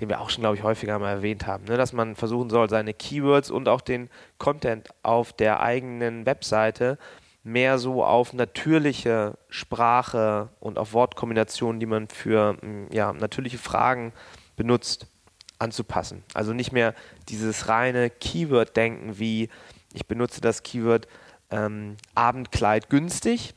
[0.00, 2.68] den wir auch schon, glaube ich, häufiger mal erwähnt haben, ne, dass man versuchen soll,
[2.68, 6.98] seine Keywords und auch den Content auf der eigenen Webseite
[7.44, 14.12] mehr so auf natürliche Sprache und auf Wortkombinationen, die man für mm, ja, natürliche Fragen
[14.56, 15.06] benutzt,
[15.58, 16.24] anzupassen.
[16.32, 16.94] Also nicht mehr
[17.28, 19.50] dieses reine Keyword-Denken wie
[19.92, 21.06] ich benutze das Keyword
[21.50, 23.54] ähm, Abendkleid günstig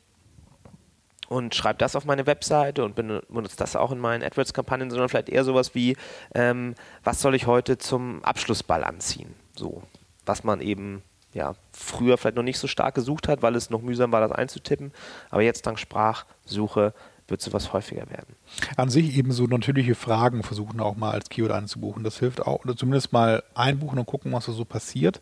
[1.30, 5.30] und schreibe das auf meine Webseite und benutze das auch in meinen AdWords-Kampagnen, sondern vielleicht
[5.30, 5.98] eher sowas wie,
[6.34, 9.34] ähm, was soll ich heute zum Abschlussball anziehen?
[9.56, 9.84] So,
[10.26, 13.82] was man eben ja, früher vielleicht noch nicht so stark gesucht hat, weil es noch
[13.82, 14.92] mühsam war, das einzutippen.
[15.30, 16.94] Aber jetzt dank Sprachsuche
[17.28, 18.36] wird sowas häufiger werden.
[18.78, 22.04] An sich eben so natürliche Fragen versuchen auch mal als Keyword einzubuchen.
[22.04, 25.22] Das hilft auch, oder zumindest mal einbuchen und gucken, was da so passiert.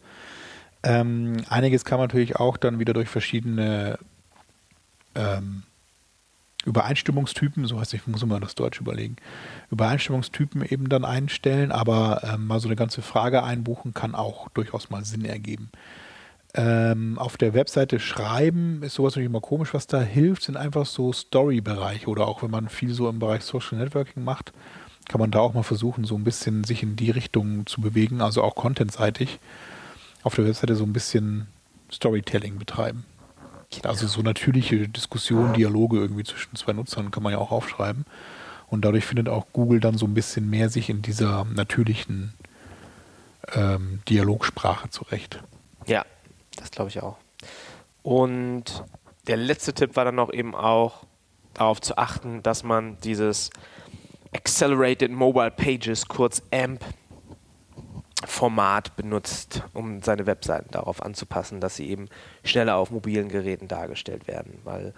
[0.84, 3.98] Ähm, einiges kann man natürlich auch dann wieder durch verschiedene
[5.16, 5.64] ähm,
[6.66, 9.16] Übereinstimmungstypen, so heißt ich muss immer das Deutsch überlegen,
[9.72, 14.90] Übereinstimmungstypen eben dann einstellen, aber ähm, mal so eine ganze Frage einbuchen kann auch durchaus
[14.90, 15.70] mal Sinn ergeben.
[16.56, 20.86] Ähm, auf der Webseite schreiben ist sowas natürlich immer komisch, was da hilft, sind einfach
[20.86, 24.54] so Story-Bereiche oder auch wenn man viel so im Bereich Social Networking macht,
[25.10, 28.22] kann man da auch mal versuchen, so ein bisschen sich in die Richtung zu bewegen,
[28.22, 29.40] also auch contentseitig
[30.24, 31.48] auf der Webseite so ein bisschen
[31.92, 33.06] Storytelling betreiben.
[33.84, 38.06] Also so natürliche Diskussionen, Dialoge irgendwie zwischen zwei Nutzern kann man ja auch aufschreiben.
[38.68, 42.34] Und dadurch findet auch Google dann so ein bisschen mehr sich in dieser natürlichen
[43.54, 45.44] ähm, Dialogsprache zurecht.
[45.86, 46.06] Ja,
[46.56, 47.18] das glaube ich auch.
[48.02, 48.84] Und
[49.28, 51.06] der letzte Tipp war dann noch eben auch
[51.54, 53.50] darauf zu achten, dass man dieses
[54.34, 56.84] Accelerated Mobile Pages, kurz AMP,
[58.24, 62.08] Format benutzt, um seine Webseiten darauf anzupassen, dass sie eben
[62.44, 64.94] schneller auf mobilen Geräten dargestellt werden, weil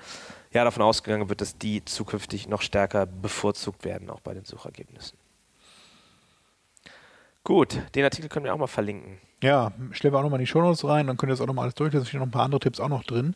[0.51, 5.17] ja davon ausgegangen wird, dass die zukünftig noch stärker bevorzugt werden, auch bei den Suchergebnissen.
[7.43, 9.19] Gut, den Artikel können wir auch mal verlinken.
[9.41, 11.63] Ja, stellen wir auch nochmal in die Shownotes rein, dann könnt ihr das auch nochmal
[11.63, 12.03] alles durchlesen.
[12.03, 13.35] Da stehen noch ein paar andere Tipps auch noch drin,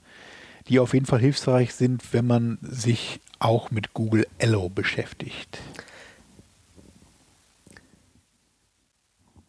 [0.67, 5.59] die auf jeden Fall hilfreich sind, wenn man sich auch mit Google Allo beschäftigt.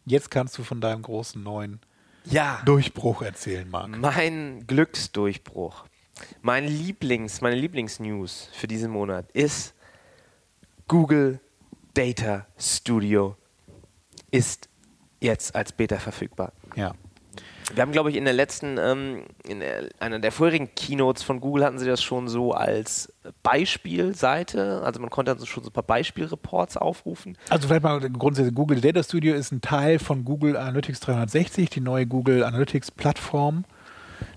[0.05, 1.79] Jetzt kannst du von deinem großen neuen
[2.25, 2.61] ja.
[2.65, 3.97] Durchbruch erzählen, Marc.
[3.97, 5.85] Mein Glücksdurchbruch.
[6.41, 9.73] Mein Lieblings, meine Lieblingsnews für diesen Monat ist
[10.87, 11.39] Google
[11.93, 13.35] Data Studio
[14.31, 14.69] ist
[15.21, 16.53] jetzt als Beta verfügbar.
[16.75, 16.93] Ja.
[17.73, 21.39] Wir haben, glaube ich, in der letzten, ähm, in der, einer der vorherigen Keynotes von
[21.39, 24.81] Google hatten sie das schon so als Beispielseite.
[24.83, 27.37] Also man konnte also schon so ein paar Beispielreports aufrufen.
[27.49, 31.81] Also vielleicht mal grundsätzlich, Google Data Studio ist ein Teil von Google Analytics 360, die
[31.81, 33.63] neue Google Analytics Plattform,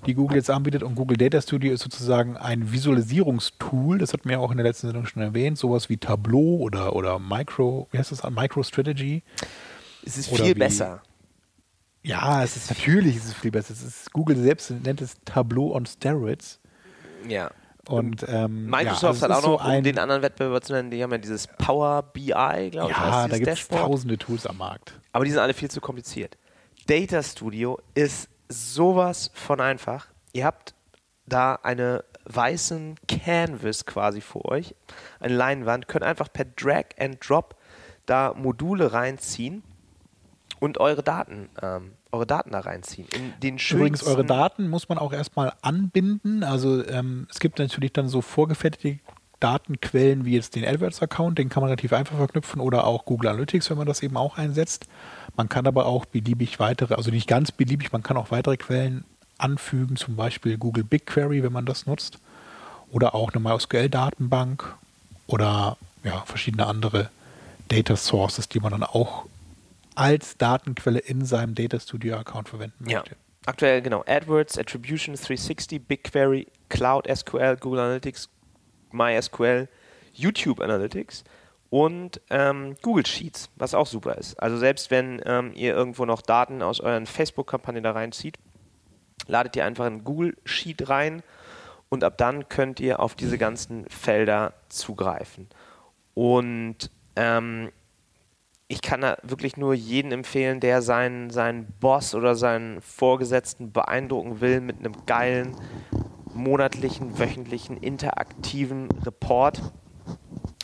[0.06, 0.82] die Google jetzt anbietet.
[0.82, 4.86] Und Google Data Studio ist sozusagen ein Visualisierungstool, das hatten wir auch in der letzten
[4.86, 9.22] Sendung schon erwähnt, sowas wie Tableau oder, oder Micro, wie heißt das, MicroStrategy.
[10.04, 11.02] Es ist viel besser.
[12.06, 13.72] Ja, es ist natürlich es ist viel besser.
[13.72, 16.60] Es ist, Google selbst nennt es Tableau on Steroids.
[17.26, 17.50] Ja.
[17.88, 21.02] Und ähm, Microsoft ja, also hat auch noch, um den anderen Wettbewerber zu nennen, die
[21.02, 22.30] haben ja dieses Power BI,
[22.70, 22.96] glaube ich.
[22.96, 24.92] Ja, da gibt es tausende Tools am Markt.
[25.12, 26.36] Aber die sind alle viel zu kompliziert.
[26.86, 30.06] Data Studio ist sowas von einfach.
[30.32, 30.74] Ihr habt
[31.26, 34.76] da eine weißen Canvas quasi vor euch,
[35.18, 37.56] eine Leinwand, könnt einfach per Drag and Drop
[38.06, 39.64] da Module reinziehen
[40.60, 43.07] und eure Daten, ähm, eure Daten da reinziehen.
[43.12, 46.42] In den Übrigens, eure Daten muss man auch erstmal anbinden.
[46.42, 48.98] Also ähm, es gibt natürlich dann so vorgefertigte
[49.40, 53.68] Datenquellen wie jetzt den AdWords-Account, den kann man relativ einfach verknüpfen oder auch Google Analytics,
[53.68, 54.87] wenn man das eben auch einsetzt.
[55.37, 59.05] Man kann aber auch beliebig weitere, also nicht ganz beliebig, man kann auch weitere Quellen
[59.37, 62.18] anfügen, zum Beispiel Google BigQuery, wenn man das nutzt,
[62.90, 64.74] oder auch eine MySQL-Datenbank
[65.26, 67.11] oder ja, verschiedene andere
[67.68, 69.26] Data Sources, die man dann auch
[69.96, 73.11] als Datenquelle in seinem Data Studio Account verwenden möchte.
[73.11, 73.16] Ja.
[73.46, 78.28] Aktuell genau AdWords, Attribution 360, BigQuery, Cloud SQL, Google Analytics,
[78.90, 79.68] MySQL,
[80.12, 81.24] YouTube Analytics
[81.70, 84.35] und ähm, Google Sheets, was auch super ist.
[84.42, 88.38] Also selbst wenn ähm, ihr irgendwo noch Daten aus euren Facebook-Kampagnen da reinzieht,
[89.26, 91.22] ladet ihr einfach ein Google Sheet rein
[91.88, 95.48] und ab dann könnt ihr auf diese ganzen Felder zugreifen.
[96.14, 97.70] Und ähm,
[98.68, 104.40] ich kann da wirklich nur jeden empfehlen, der seinen, seinen Boss oder seinen Vorgesetzten beeindrucken
[104.40, 105.57] will mit einem geilen
[106.35, 109.62] monatlichen, wöchentlichen, interaktiven Report.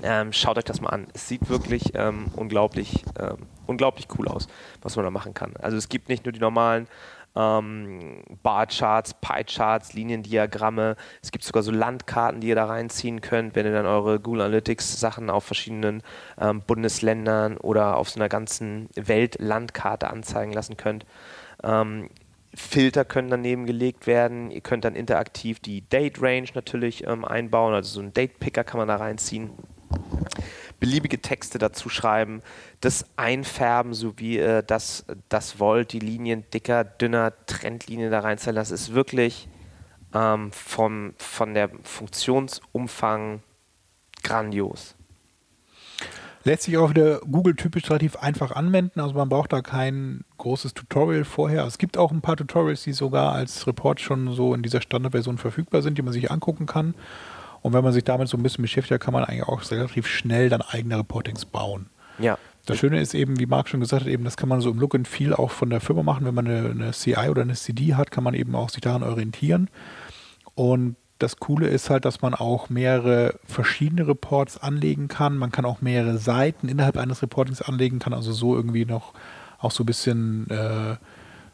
[0.02, 1.06] Ähm, schaut euch das mal an.
[1.14, 4.48] Es sieht wirklich ähm, unglaublich, ähm, unglaublich cool aus,
[4.82, 5.54] was man da machen kann.
[5.58, 6.88] Also es gibt nicht nur die normalen
[7.36, 10.96] ähm, Barcharts, Pie-Charts, Liniendiagramme.
[11.22, 14.42] Es gibt sogar so Landkarten, die ihr da reinziehen könnt, wenn ihr dann eure Google
[14.42, 16.02] Analytics Sachen auf verschiedenen
[16.40, 21.06] ähm, Bundesländern oder auf so einer ganzen Weltlandkarte anzeigen lassen könnt.
[21.62, 22.10] Ähm,
[22.54, 24.50] Filter können daneben gelegt werden.
[24.50, 28.62] Ihr könnt dann interaktiv die Date Range natürlich ähm, einbauen, also so ein Date Picker
[28.64, 29.50] kann man da reinziehen
[30.82, 32.42] beliebige Texte dazu schreiben,
[32.80, 38.56] das einfärben, so wie ihr das, das wollt, die Linien dicker, dünner, Trendlinien da reinzahlen.
[38.56, 39.48] Das ist wirklich
[40.12, 43.44] ähm, vom, von der Funktionsumfang
[44.24, 44.96] grandios.
[46.42, 48.98] Lässt sich auch wieder Google-typisch relativ einfach anwenden.
[48.98, 51.64] Also man braucht da kein großes Tutorial vorher.
[51.64, 55.38] Es gibt auch ein paar Tutorials, die sogar als Report schon so in dieser Standardversion
[55.38, 56.96] verfügbar sind, die man sich angucken kann.
[57.62, 60.48] Und wenn man sich damit so ein bisschen beschäftigt, kann man eigentlich auch relativ schnell
[60.48, 61.86] dann eigene Reportings bauen.
[62.18, 62.38] Ja.
[62.66, 64.78] Das Schöne ist eben, wie Marc schon gesagt hat, eben, das kann man so im
[64.78, 66.26] Look and Feel auch von der Firma machen.
[66.26, 69.02] Wenn man eine, eine CI oder eine CD hat, kann man eben auch sich daran
[69.02, 69.68] orientieren.
[70.54, 75.36] Und das Coole ist halt, dass man auch mehrere verschiedene Reports anlegen kann.
[75.36, 79.12] Man kann auch mehrere Seiten innerhalb eines Reportings anlegen, kann also so irgendwie noch
[79.58, 80.96] auch so ein bisschen äh,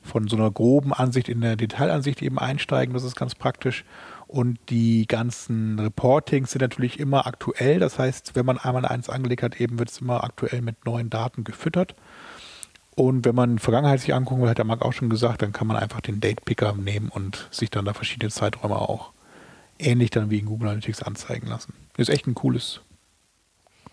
[0.09, 2.95] von so einer groben Ansicht in eine Detailansicht eben einsteigen.
[2.95, 3.85] Das ist ganz praktisch.
[4.27, 7.79] Und die ganzen Reportings sind natürlich immer aktuell.
[7.79, 11.09] Das heißt, wenn man einmal eins angelegt hat, eben wird es immer aktuell mit neuen
[11.09, 11.95] Daten gefüttert.
[12.95, 15.69] Und wenn man Vergangenheit sich angucken will, hat der Marc auch schon gesagt, dann kann
[15.69, 19.13] man einfach den Date Picker nehmen und sich dann da verschiedene Zeiträume auch
[19.79, 21.75] ähnlich dann wie in Google Analytics anzeigen lassen.
[21.97, 22.81] Ist echt ein cooles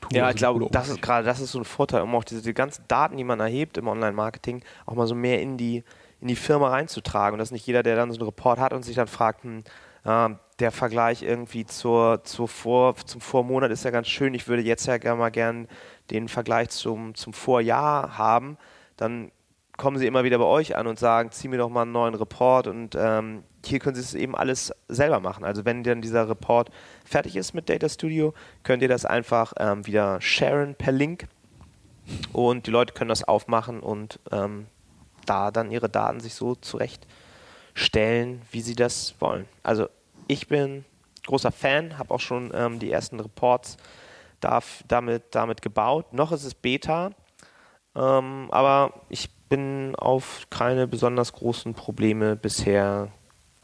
[0.02, 0.18] Tool.
[0.18, 2.54] Ja, ich glaube, das ist gerade das ist so ein Vorteil, um auch diese die
[2.54, 5.84] ganzen Daten, die man erhebt im Online-Marketing, auch mal so mehr in die,
[6.26, 7.36] in die Firma reinzutragen.
[7.36, 9.64] Und dass nicht jeder, der dann so einen Report hat und sich dann fragt, hm,
[10.08, 14.34] ähm, der Vergleich irgendwie zur, zur Vor, zum Vormonat ist ja ganz schön.
[14.34, 15.68] Ich würde jetzt ja gerne mal gern
[16.10, 18.58] den Vergleich zum, zum Vorjahr haben.
[18.98, 19.32] Dann
[19.78, 22.16] kommen sie immer wieder bei euch an und sagen, zieh mir doch mal einen neuen
[22.16, 25.44] Report und ähm, hier können sie es eben alles selber machen.
[25.44, 26.72] Also wenn dann dieser Report
[27.04, 28.34] fertig ist mit Data Studio,
[28.64, 31.28] könnt ihr das einfach ähm, wieder sharen per Link
[32.34, 34.66] und die Leute können das aufmachen und ähm,
[35.26, 39.46] da dann ihre Daten sich so zurechtstellen, wie sie das wollen.
[39.64, 39.88] Also
[40.28, 40.86] ich bin
[41.26, 43.78] großer Fan, habe auch schon ähm, die ersten Reports
[44.40, 46.14] darf, damit, damit gebaut.
[46.14, 47.12] Noch ist es Beta,
[47.96, 53.12] ähm, aber ich bin auf keine besonders großen Probleme bisher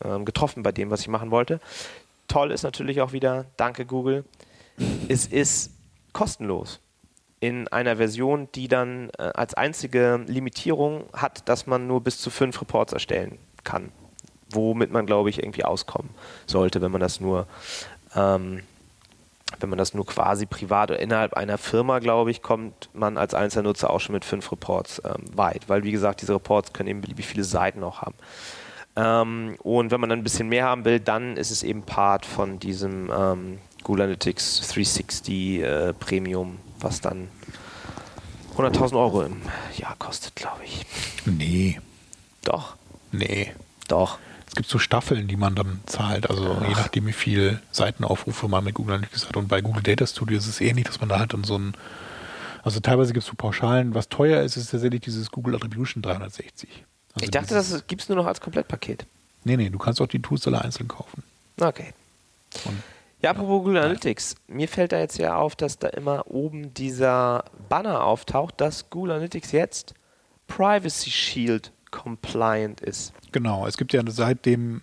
[0.04, 1.60] ähm, getroffen bei dem, was ich machen wollte.
[2.28, 4.26] Toll ist natürlich auch wieder, danke Google,
[5.10, 5.72] es ist
[6.14, 6.80] kostenlos
[7.42, 12.30] in einer Version, die dann äh, als einzige Limitierung hat, dass man nur bis zu
[12.30, 13.92] fünf Reports erstellen kann
[14.56, 16.10] womit man, glaube ich, irgendwie auskommen
[16.46, 17.48] sollte, wenn man das nur,
[18.16, 18.62] ähm,
[19.60, 23.34] wenn man das nur quasi privat oder innerhalb einer Firma, glaube ich, kommt man als
[23.34, 27.02] Einzelnutzer auch schon mit fünf Reports ähm, weit, weil wie gesagt, diese Reports können eben
[27.02, 28.16] beliebig viele Seiten auch haben.
[28.96, 32.26] Ähm, und wenn man dann ein bisschen mehr haben will, dann ist es eben Part
[32.26, 37.30] von diesem ähm, Google Analytics 360 äh, Premium, was dann
[38.58, 39.42] 100.000 Euro im
[39.78, 40.86] Jahr kostet, glaube ich.
[41.26, 41.80] Nee.
[42.44, 42.76] Doch.
[43.12, 43.54] Nee.
[43.88, 44.20] Doch.
[44.48, 46.68] Es gibt so Staffeln, die man dann zahlt, also Ach.
[46.68, 49.38] je nachdem, wie viel Seitenaufrufe man mit Google Analytics hat.
[49.38, 51.74] Und bei Google Data Studio ist es ähnlich, dass man da halt dann so ein,
[52.64, 53.96] also teilweise gibt es so Pauschalen.
[53.96, 56.70] Was teuer ist, ist tatsächlich dieses Google Attribution 360.
[57.14, 59.06] Also ich dachte, das gibt es nur noch als Komplettpaket.
[59.46, 61.24] Nee, nee, du kannst auch die Tools alle einzeln kaufen.
[61.60, 61.94] Okay.
[62.66, 62.84] Und
[63.22, 64.36] ja, apropos Google Analytics.
[64.48, 69.12] Mir fällt da jetzt ja auf, dass da immer oben dieser Banner auftaucht, dass Google
[69.12, 69.94] Analytics jetzt
[70.48, 73.14] Privacy Shield compliant ist.
[73.32, 74.82] Genau, es gibt ja seit dem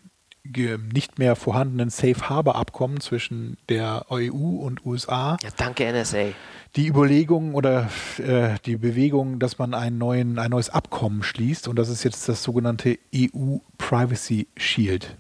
[0.95, 5.37] nicht mehr vorhandenen Safe Harbor Abkommen zwischen der EU und USA.
[5.43, 6.29] Ja, danke NSA.
[6.77, 11.77] Die Überlegung oder äh, die Bewegung, dass man einen neuen, ein neues Abkommen schließt und
[11.77, 15.17] das ist jetzt das sogenannte EU Privacy Shield.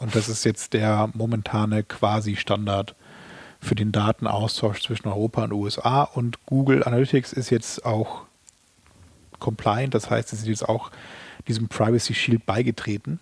[0.00, 2.94] Und das ist jetzt der momentane quasi Standard
[3.60, 8.22] für den Datenaustausch zwischen Europa und USA und Google Analytics ist jetzt auch
[9.38, 10.90] compliant, das heißt, sie sind jetzt auch
[11.48, 13.20] diesem Privacy Shield beigetreten.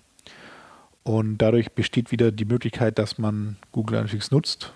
[1.05, 4.73] Und dadurch besteht wieder die Möglichkeit, dass man Google Analytics nutzt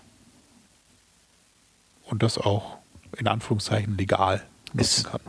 [2.04, 2.78] und das auch
[3.16, 5.20] in Anführungszeichen legal nutzen kann.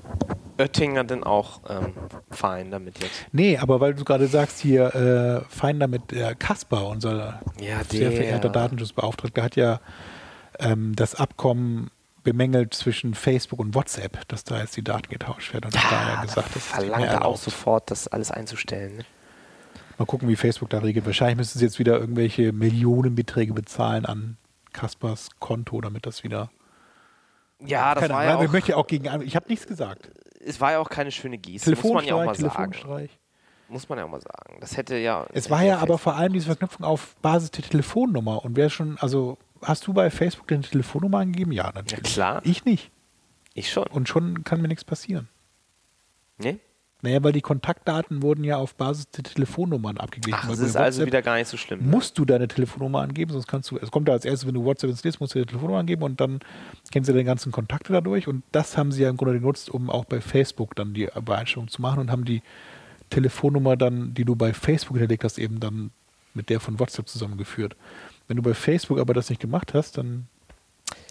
[0.58, 1.93] Oettinger denn auch ähm,
[2.30, 3.26] fein damit jetzt?
[3.32, 8.12] Nee, aber weil du gerade sagst, hier äh, fein damit, der Kasper, unser ja, sehr
[8.12, 9.80] verehrter Datenschutzbeauftragter, hat ja
[10.60, 11.91] ähm, das Abkommen
[12.24, 15.65] bemängelt zwischen Facebook und WhatsApp, dass da jetzt die Daten getauscht werden.
[15.67, 18.98] Und ja, da er gesagt, das verlangt er auch sofort, das alles einzustellen.
[18.98, 19.06] Ne?
[19.98, 21.06] Mal gucken, wie Facebook da regelt.
[21.06, 24.38] Wahrscheinlich müssen sie jetzt wieder irgendwelche Millionenbeträge bezahlen an
[24.74, 26.50] Kaspers Konto, damit das wieder.
[27.65, 29.22] Ja, das Keine war ja ich auch, möchte ja auch gegen.
[29.22, 30.12] Ich habe nichts gesagt.
[30.46, 33.22] es war ja auch keine schöne Geste, muss man ja auch mal Telefonstreich, sagen.
[33.70, 34.58] Muss man ja auch mal sagen.
[34.62, 35.26] Das hätte ja.
[35.34, 38.46] Es war ja aber vor allem diese Verknüpfung auf Basis der Telefonnummer.
[38.46, 41.52] Und wer schon, also hast du bei Facebook deine Telefonnummer angegeben?
[41.52, 42.15] Ja, natürlich.
[42.15, 42.41] Ja, klar.
[42.46, 42.91] Ich nicht.
[43.54, 43.88] Ich schon.
[43.88, 45.28] Und schon kann mir nichts passieren.
[46.38, 46.60] Nee?
[47.03, 50.39] Naja, weil die Kontaktdaten wurden ja auf Basis der Telefonnummern abgeglichen.
[50.41, 51.81] Ach, bei ist also wieder gar nicht so schlimm.
[51.81, 51.88] ne?
[51.88, 54.63] Musst du deine Telefonnummer angeben, sonst kannst du, es kommt ja als erstes, wenn du
[54.63, 56.39] WhatsApp installierst, musst du deine Telefonnummer angeben und dann
[56.91, 59.91] kennst du deine ganzen Kontakte dadurch und das haben sie ja im Grunde genutzt, um
[59.91, 62.41] auch bei Facebook dann die Übereinstimmung zu machen und haben die
[63.12, 65.91] Telefonnummer dann, die du bei Facebook hinterlegt hast, eben dann
[66.33, 67.75] mit der von WhatsApp zusammengeführt.
[68.27, 70.27] Wenn du bei Facebook aber das nicht gemacht hast, dann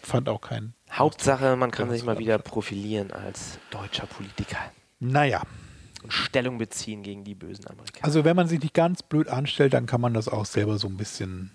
[0.03, 0.73] fand auch kein.
[0.91, 4.57] Hauptsache, man kann sich das mal wieder profilieren als deutscher Politiker
[4.99, 5.41] Naja,
[6.07, 8.05] und Stellung beziehen gegen die bösen Amerikaner.
[8.05, 10.87] also wenn man sich nicht ganz blöd anstellt, dann kann man das auch selber so
[10.87, 11.51] ein bisschen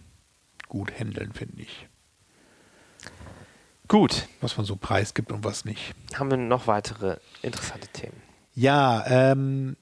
[0.69, 1.89] gut handeln, finde ich.
[3.89, 5.95] Gut, Was man so preisgibt und was nicht.
[6.15, 8.17] haben wir noch weitere interessante Themen.
[8.55, 9.77] Ja, ähm,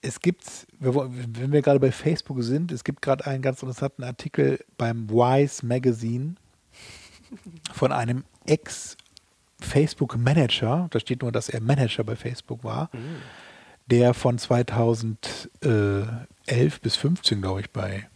[0.00, 4.64] es gibt, wenn wir gerade bei Facebook sind, es gibt gerade einen ganz interessanten Artikel
[4.78, 6.36] beim Wise Magazine
[7.72, 12.90] von einem Ex-Facebook-Manager, da steht nur, dass er Manager bei Facebook war,
[13.86, 18.08] der von 2011 bis 15, glaube ich, bei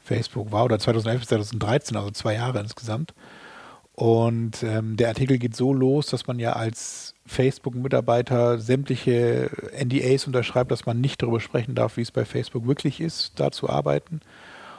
[0.00, 3.14] Facebook war, oder 2011 bis 2013, also zwei Jahre insgesamt.
[3.94, 10.70] Und ähm, der Artikel geht so los, dass man ja als Facebook-Mitarbeiter sämtliche NDAs unterschreibt,
[10.70, 14.20] dass man nicht darüber sprechen darf, wie es bei Facebook wirklich ist, da zu arbeiten.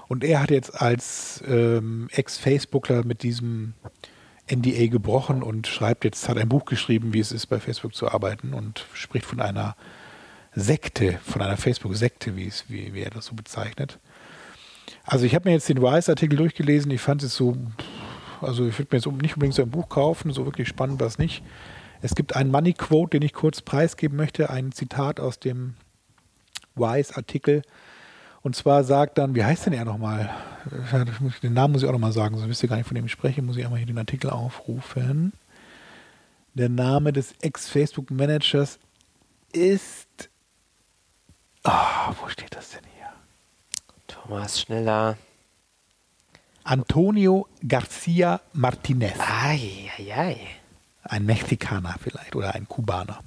[0.08, 3.74] Und er hat jetzt als ähm, Ex-Facebookler mit diesem
[4.52, 8.12] NDA gebrochen und schreibt jetzt, hat ein Buch geschrieben, wie es ist, bei Facebook zu
[8.12, 9.76] arbeiten und spricht von einer
[10.56, 14.00] Sekte, von einer Facebook-Sekte, wie, wie, wie er das so bezeichnet.
[15.04, 17.58] Also ich habe mir jetzt den Wise-Artikel durchgelesen, ich fand es so,
[18.42, 21.08] also ich würde mir jetzt nicht unbedingt so ein Buch kaufen, so wirklich spannend war
[21.08, 21.44] es nicht.
[22.02, 25.76] Es gibt einen Money-Quote, den ich kurz preisgeben möchte, ein Zitat aus dem
[26.76, 27.62] Wise-Artikel.
[28.42, 30.30] Und zwar sagt dann, wie heißt denn er nochmal?
[31.32, 33.06] Ich- Den Namen muss ich auch nochmal sagen, sonst wisst ihr gar nicht, von dem
[33.06, 35.32] ich spreche, muss ich einmal hier den Artikel aufrufen.
[36.54, 38.80] Der Name des Ex-Facebook-Managers
[39.54, 40.08] ist.
[41.64, 43.12] Ah, wo steht das denn hier?
[44.08, 45.18] Thomas, schneller.
[46.66, 49.18] Antonio Garcia Martinez.
[49.20, 50.38] Ai, ai, ai.
[51.04, 53.20] Ein Mexikaner vielleicht oder ein Kubaner.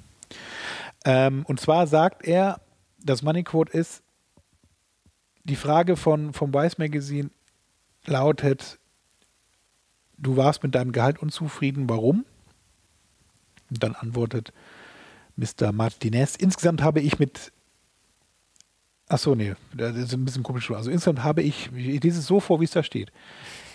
[1.05, 2.59] Ähm, und zwar sagt er,
[2.99, 4.03] das Money Quote ist,
[5.43, 7.29] die Frage von, vom Vice Magazine
[8.05, 8.79] lautet,
[10.17, 12.25] du warst mit deinem Gehalt unzufrieden, warum?
[13.69, 14.53] Und dann antwortet
[15.35, 15.71] Mr.
[15.71, 17.51] Martinez, insgesamt habe ich mit
[19.09, 20.69] Achso, nee, das ist ein bisschen komisch.
[20.71, 23.11] Also insgesamt habe ich, ich lese es so vor, wie es da steht.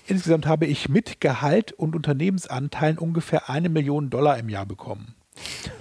[0.06, 5.14] Insgesamt habe ich mit Gehalt und Unternehmensanteilen ungefähr eine Million Dollar im Jahr bekommen.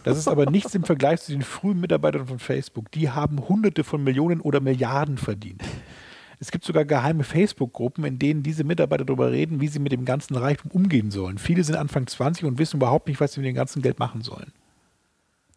[0.03, 2.91] Das ist aber nichts im Vergleich zu den frühen Mitarbeitern von Facebook.
[2.91, 5.61] Die haben Hunderte von Millionen oder Milliarden verdient.
[6.39, 10.05] Es gibt sogar geheime Facebook-Gruppen, in denen diese Mitarbeiter darüber reden, wie sie mit dem
[10.05, 11.37] ganzen Reichtum umgehen sollen.
[11.37, 14.21] Viele sind Anfang 20 und wissen überhaupt nicht, was sie mit dem ganzen Geld machen
[14.21, 14.51] sollen.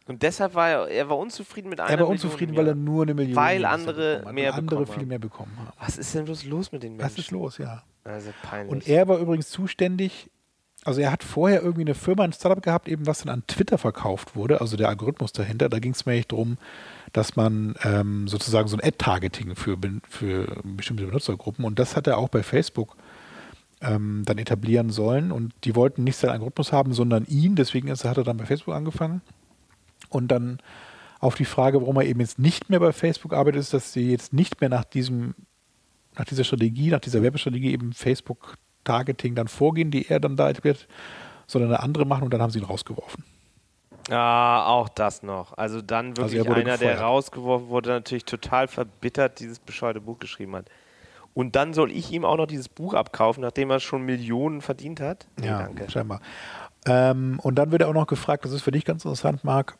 [0.06, 2.68] Und deshalb war er, er war unzufrieden mit einer Er war Million unzufrieden, im weil
[2.68, 4.34] er nur eine Million Weil andere bekommen hat.
[4.34, 5.72] mehr andere bekommen viel mehr bekommen haben.
[5.80, 7.10] Was ist denn bloß los mit den Menschen?
[7.10, 7.82] Was ist los, ja.
[8.04, 8.70] Also peinlich.
[8.70, 10.30] Und er war übrigens zuständig,
[10.84, 13.78] also er hat vorher irgendwie eine Firma, ein Startup gehabt, eben was dann an Twitter
[13.78, 15.70] verkauft wurde, also der Algorithmus dahinter.
[15.70, 16.58] Da ging es mir echt darum,
[17.14, 22.18] dass man ähm, sozusagen so ein Ad-Targeting für, für bestimmte Benutzergruppen und das hat er
[22.18, 22.96] auch bei Facebook
[23.80, 28.04] ähm, dann etablieren sollen und die wollten nicht seinen Algorithmus haben, sondern ihn, deswegen ist,
[28.04, 29.22] hat er dann bei Facebook angefangen
[30.14, 30.58] und dann
[31.20, 34.10] auf die Frage, warum er eben jetzt nicht mehr bei Facebook arbeitet, ist, dass sie
[34.10, 35.34] jetzt nicht mehr nach diesem
[36.16, 40.86] nach dieser Strategie, nach dieser Werbestrategie eben Facebook-Targeting dann vorgehen, die er dann da etabliert,
[41.48, 43.24] sondern eine andere machen und dann haben sie ihn rausgeworfen.
[44.10, 45.56] Ah, auch das noch.
[45.56, 47.00] Also dann wirklich er wurde einer, der gefeuert.
[47.00, 50.66] rausgeworfen wurde, natürlich total verbittert dieses bescheuerte Buch geschrieben hat.
[51.32, 55.00] Und dann soll ich ihm auch noch dieses Buch abkaufen, nachdem er schon Millionen verdient
[55.00, 55.26] hat?
[55.36, 55.90] Nee, Ja, danke.
[55.90, 56.20] scheinbar.
[56.86, 59.76] Ähm, und dann wird er auch noch gefragt, das ist für dich ganz interessant, Marc,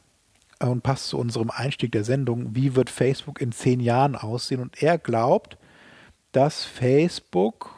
[0.60, 4.60] und passt zu unserem Einstieg der Sendung, wie wird Facebook in zehn Jahren aussehen?
[4.60, 5.58] Und er glaubt,
[6.32, 7.70] dass Facebook,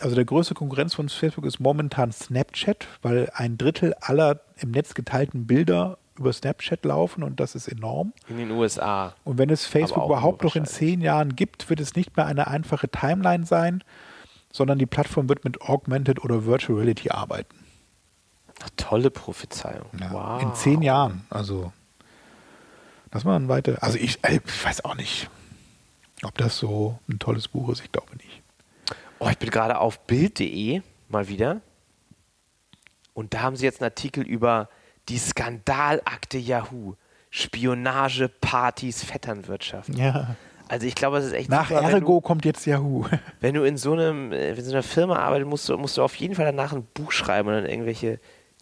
[0.00, 4.94] also der größte Konkurrenz von Facebook ist momentan Snapchat, weil ein Drittel aller im Netz
[4.94, 8.12] geteilten Bilder über Snapchat laufen und das ist enorm.
[8.28, 9.14] In den USA.
[9.24, 12.46] Und wenn es Facebook überhaupt noch in zehn Jahren gibt, wird es nicht mehr eine
[12.46, 13.82] einfache Timeline sein,
[14.52, 17.63] sondern die Plattform wird mit Augmented oder Virtual Reality arbeiten.
[18.64, 19.86] Ach, tolle Prophezeiung.
[20.00, 20.42] Ja, Wow.
[20.42, 21.26] In zehn Jahren.
[21.30, 21.72] Also,
[23.10, 23.76] das man weiter.
[23.80, 25.28] Also, ich, ich weiß auch nicht,
[26.22, 27.82] ob das so ein tolles Buch ist.
[27.84, 28.42] Ich glaube nicht.
[29.18, 31.60] Oh, ich bin gerade auf Bild.de mal wieder.
[33.12, 34.68] Und da haben sie jetzt einen Artikel über
[35.08, 36.94] die Skandalakte Yahoo.
[37.30, 39.88] Spionage, Partys, Vetternwirtschaft.
[39.96, 40.36] Ja.
[40.68, 43.06] Also ich glaube, es ist echt Nach super, Ergo du, kommt jetzt Yahoo.
[43.40, 46.02] wenn du in so einem äh, in so einer Firma arbeitest, musst du, musst du
[46.02, 48.18] auf jeden Fall danach ein Buch schreiben und dann irgendwelche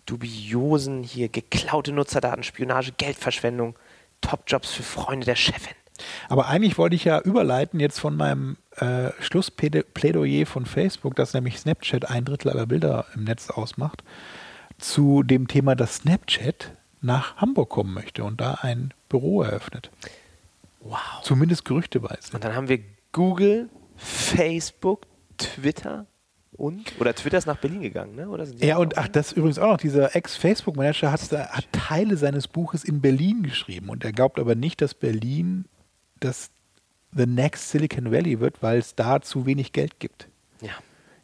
[0.06, 3.76] dubiosen hier geklaute Nutzerdaten, Spionage, Geldverschwendung,
[4.20, 5.74] Topjobs für Freunde der Chefin.
[6.28, 11.58] Aber eigentlich wollte ich ja überleiten jetzt von meinem äh, Schlussplädoyer von Facebook, dass nämlich
[11.58, 14.02] Snapchat ein Drittel aller Bilder im Netz ausmacht,
[14.78, 19.90] zu dem Thema, dass Snapchat nach Hamburg kommen möchte und da ein Büro eröffnet.
[20.80, 21.20] Wow.
[21.22, 22.32] Zumindest gerüchteweise.
[22.32, 22.80] Und dann haben wir
[23.12, 26.06] Google, Facebook, Twitter
[26.56, 28.28] und oder Twitter ist nach Berlin gegangen, ne?
[28.28, 32.46] Oder sind Ja, und ach, das übrigens auch noch, dieser Ex-Facebook-Manager hat, hat Teile seines
[32.46, 35.64] Buches in Berlin geschrieben und er glaubt aber nicht, dass Berlin
[36.20, 36.50] das
[37.14, 40.28] The Next Silicon Valley wird, weil es da zu wenig Geld gibt
[40.60, 40.72] ja,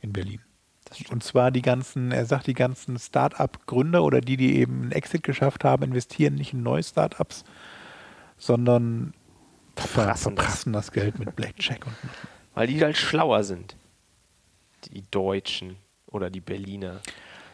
[0.01, 0.41] in Berlin.
[0.85, 1.01] das.
[1.11, 5.23] Und zwar die ganzen, er sagt, die ganzen Start-up-Gründer oder die, die eben einen Exit
[5.23, 7.45] geschafft haben, investieren nicht in neue Start-ups,
[8.37, 9.15] sondern
[9.77, 10.45] Verprassen das.
[10.45, 11.95] verprassen das Geld mit Blackjack und
[12.55, 13.77] Weil die halt schlauer sind.
[14.87, 15.77] Die Deutschen
[16.07, 17.01] oder die Berliner.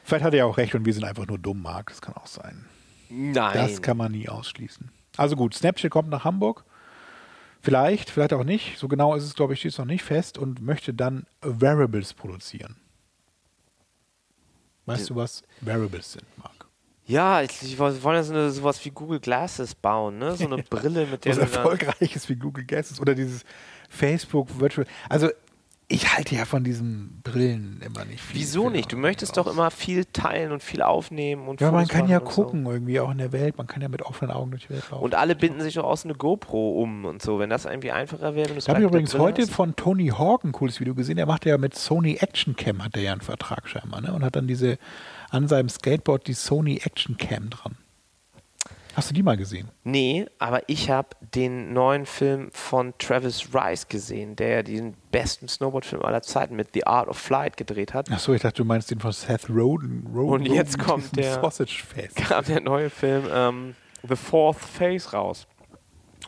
[0.02, 1.88] Vielleicht hat er ja auch recht und wir sind einfach nur dumm, Marc.
[1.90, 2.66] Das kann auch sein.
[3.08, 3.54] Nein.
[3.54, 4.90] Das kann man nie ausschließen.
[5.16, 6.64] Also gut, Snapchat kommt nach Hamburg.
[7.60, 8.78] Vielleicht, vielleicht auch nicht.
[8.78, 12.12] So genau ist es, glaube ich, steht es noch nicht fest und möchte dann Variables
[12.12, 12.76] produzieren.
[14.86, 16.64] Weißt du, was Variables sind, Marc?
[17.06, 20.36] ja, ich, ich wollte ja so eine, sowas wie Google Glasses bauen, ne?
[20.36, 23.44] So eine Brille, mit der Was erfolgreich ist wie Google Glasses oder dieses
[23.90, 24.86] Facebook Virtual.
[25.08, 25.28] Also
[25.86, 28.40] ich halte ja von diesen Brillen immer nicht viel.
[28.40, 28.90] Wieso nicht?
[28.90, 32.18] Du möchtest doch immer viel teilen und viel aufnehmen und Ja, man Fotos kann ja
[32.20, 32.42] und so.
[32.42, 33.58] gucken, irgendwie auch in der Welt.
[33.58, 35.04] Man kann ja mit offenen Augen durch die Welt laufen.
[35.04, 38.34] Und alle binden sich doch aus eine GoPro um und so, wenn das irgendwie einfacher
[38.34, 38.52] wäre.
[38.56, 39.50] Ich habe der übrigens heute hast.
[39.50, 41.16] von Tony Hawk ein cooles Video gesehen.
[41.16, 44.12] Der macht ja mit Sony Action Cam, hat er ja einen Vertrag scheinbar, ne?
[44.14, 44.78] Und hat dann diese
[45.30, 47.76] an seinem Skateboard die Sony Action Cam dran.
[48.94, 49.68] Hast du die mal gesehen?
[49.82, 55.48] Nee, aber ich habe den neuen Film von Travis Rice gesehen, der ja den besten
[55.48, 58.10] Snowboardfilm aller Zeiten mit The Art of Flight gedreht hat.
[58.10, 60.06] Achso, ich dachte, du meinst den von Seth Rogen.
[60.14, 62.16] Rogen Und jetzt kommt der- Sausage Fest.
[62.28, 63.74] kam der neue Film ähm,
[64.08, 65.46] The Fourth Phase raus.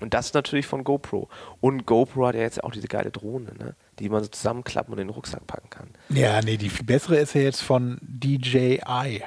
[0.00, 1.28] Und das ist natürlich von GoPro.
[1.60, 3.74] Und GoPro hat ja jetzt auch diese geile Drohne, ne?
[3.98, 5.88] die man so zusammenklappen und in den Rucksack packen kann.
[6.10, 9.22] Ja, nee, die viel bessere ist ja jetzt von DJI,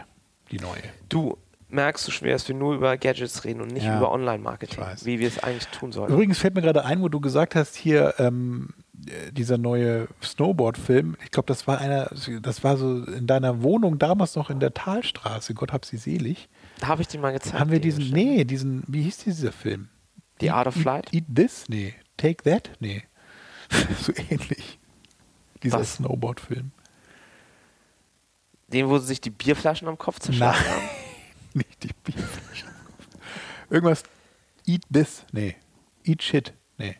[0.51, 0.83] die neue.
[1.09, 1.37] Du
[1.69, 5.19] merkst du schwer, dass wir nur über Gadgets reden und nicht Ja, über Online-Marketing, wie
[5.19, 6.13] wir es eigentlich tun sollten.
[6.13, 8.69] Übrigens fällt mir gerade ein, wo du gesagt hast, hier ähm,
[9.07, 11.15] äh, dieser neue Snowboard-Film.
[11.23, 12.11] Ich glaube, das war einer,
[12.41, 15.53] das war so in deiner Wohnung damals noch in der Talstraße.
[15.53, 16.49] Gott hab sie selig.
[16.79, 17.59] Da habe ich den mal gezeigt.
[17.59, 19.89] Haben wir diesen, nee, diesen, wie hieß dieser Film?
[20.41, 21.13] The Art of Eat- Flight?
[21.13, 21.65] Eat This?
[21.67, 21.93] Nee.
[22.17, 22.71] Take That?
[22.79, 23.03] Nee.
[24.01, 24.79] so ähnlich.
[25.61, 25.83] Dieser?
[25.83, 26.71] Snowboard-Film.
[28.69, 30.89] Den, wo sie sich die Bierflaschen am Kopf zerschlagen haben.
[31.59, 32.65] Nicht die Bierflasche.
[33.69, 34.03] Irgendwas.
[34.65, 35.23] Eat This?
[35.31, 35.55] Nee.
[36.03, 36.53] Eat Shit?
[36.77, 36.95] Nee.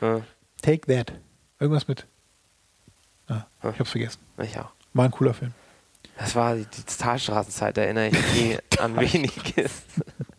[0.00, 0.22] Hm,
[0.60, 1.18] Take That.
[1.58, 2.06] Irgendwas mit.
[3.28, 3.70] Ah, Hm.
[3.72, 4.20] ich hab's vergessen.
[4.42, 4.70] ich auch.
[4.94, 5.52] War ein cooler Film.
[6.18, 9.82] Das war die, die Talstraßenzeit, erinnere ich mich an weniges,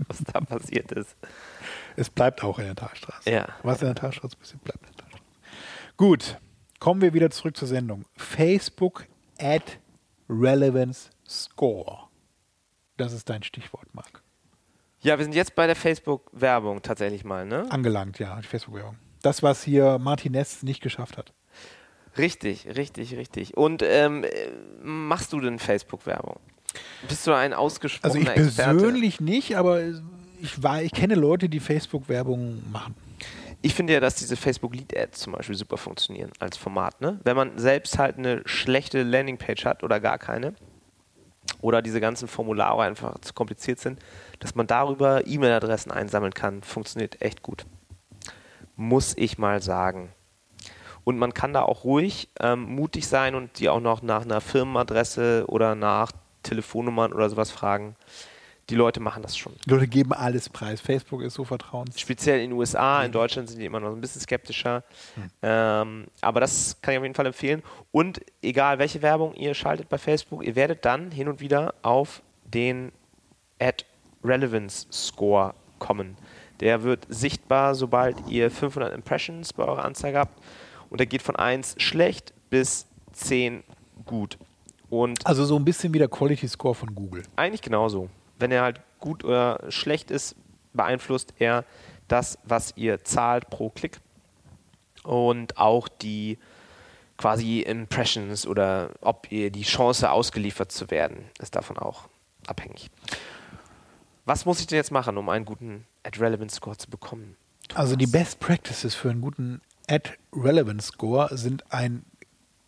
[0.07, 1.15] was da passiert ist.
[1.95, 3.29] Es bleibt auch in der Talstraße.
[3.29, 3.47] Ja.
[3.63, 5.23] Was in der Talstraße passiert, bleibt in der Talstraße.
[5.97, 6.37] Gut,
[6.79, 8.05] kommen wir wieder zurück zur Sendung.
[8.17, 9.07] Facebook
[9.39, 9.65] Ad
[10.29, 12.07] Relevance Score.
[13.03, 14.21] Das ist dein Stichwort, Marc.
[15.01, 17.65] Ja, wir sind jetzt bei der Facebook-Werbung tatsächlich mal, ne?
[17.69, 18.95] Angelangt, ja, die Facebook-Werbung.
[19.21, 21.33] Das, was hier Martinez nicht geschafft hat.
[22.17, 23.57] Richtig, richtig, richtig.
[23.57, 24.29] Und ähm, äh,
[24.81, 26.39] machst du denn Facebook-Werbung?
[27.09, 28.79] Bist du ein Also ausgesprochener ich Experte?
[28.79, 29.81] persönlich nicht, aber
[30.41, 32.95] ich, war, ich kenne Leute, die Facebook-Werbung machen.
[33.61, 37.01] Ich finde ja, dass diese Facebook Lead Ads zum Beispiel super funktionieren als Format.
[37.01, 37.19] Ne?
[37.25, 40.53] Wenn man selbst halt eine schlechte Landingpage hat oder gar keine
[41.63, 43.99] oder diese ganzen Formulare einfach zu kompliziert sind,
[44.39, 47.65] dass man darüber E-Mail-Adressen einsammeln kann, funktioniert echt gut.
[48.75, 50.11] Muss ich mal sagen.
[51.05, 54.41] Und man kann da auch ruhig ähm, mutig sein und die auch noch nach einer
[54.41, 56.11] Firmenadresse oder nach
[56.43, 57.95] Telefonnummern oder sowas fragen.
[58.73, 59.53] Die Leute machen das schon.
[59.67, 60.81] Die Leute geben alles preis.
[60.81, 61.99] Facebook ist so vertrauens.
[61.99, 64.83] Speziell in den USA, in Deutschland sind die immer noch ein bisschen skeptischer.
[65.43, 67.61] Ähm, aber das kann ich auf jeden Fall empfehlen.
[67.91, 72.23] Und egal welche Werbung ihr schaltet bei Facebook, ihr werdet dann hin und wieder auf
[72.45, 72.91] den
[73.59, 73.85] Ad
[74.23, 76.17] Relevance Score kommen.
[76.59, 80.41] Der wird sichtbar, sobald ihr 500 Impressions bei eurer Anzeige habt.
[80.89, 83.63] Und der geht von 1 schlecht bis 10
[84.07, 84.39] gut.
[84.89, 87.21] Und Also so ein bisschen wie der Quality Score von Google.
[87.35, 88.09] eigentlich genauso.
[88.43, 90.35] Wenn er halt gut oder schlecht ist,
[90.73, 91.63] beeinflusst er
[92.09, 94.01] das, was ihr zahlt pro Klick.
[95.01, 96.37] Und auch die,
[97.15, 102.09] quasi Impressions oder ob ihr die Chance ausgeliefert zu werden, ist davon auch
[102.45, 102.91] abhängig.
[104.25, 107.37] Was muss ich denn jetzt machen, um einen guten Ad Relevance Score zu bekommen?
[107.75, 112.03] Also die Best Practices für einen guten Ad Relevance Score sind ein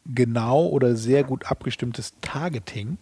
[0.05, 2.97] genau oder sehr gut abgestimmtes Targeting.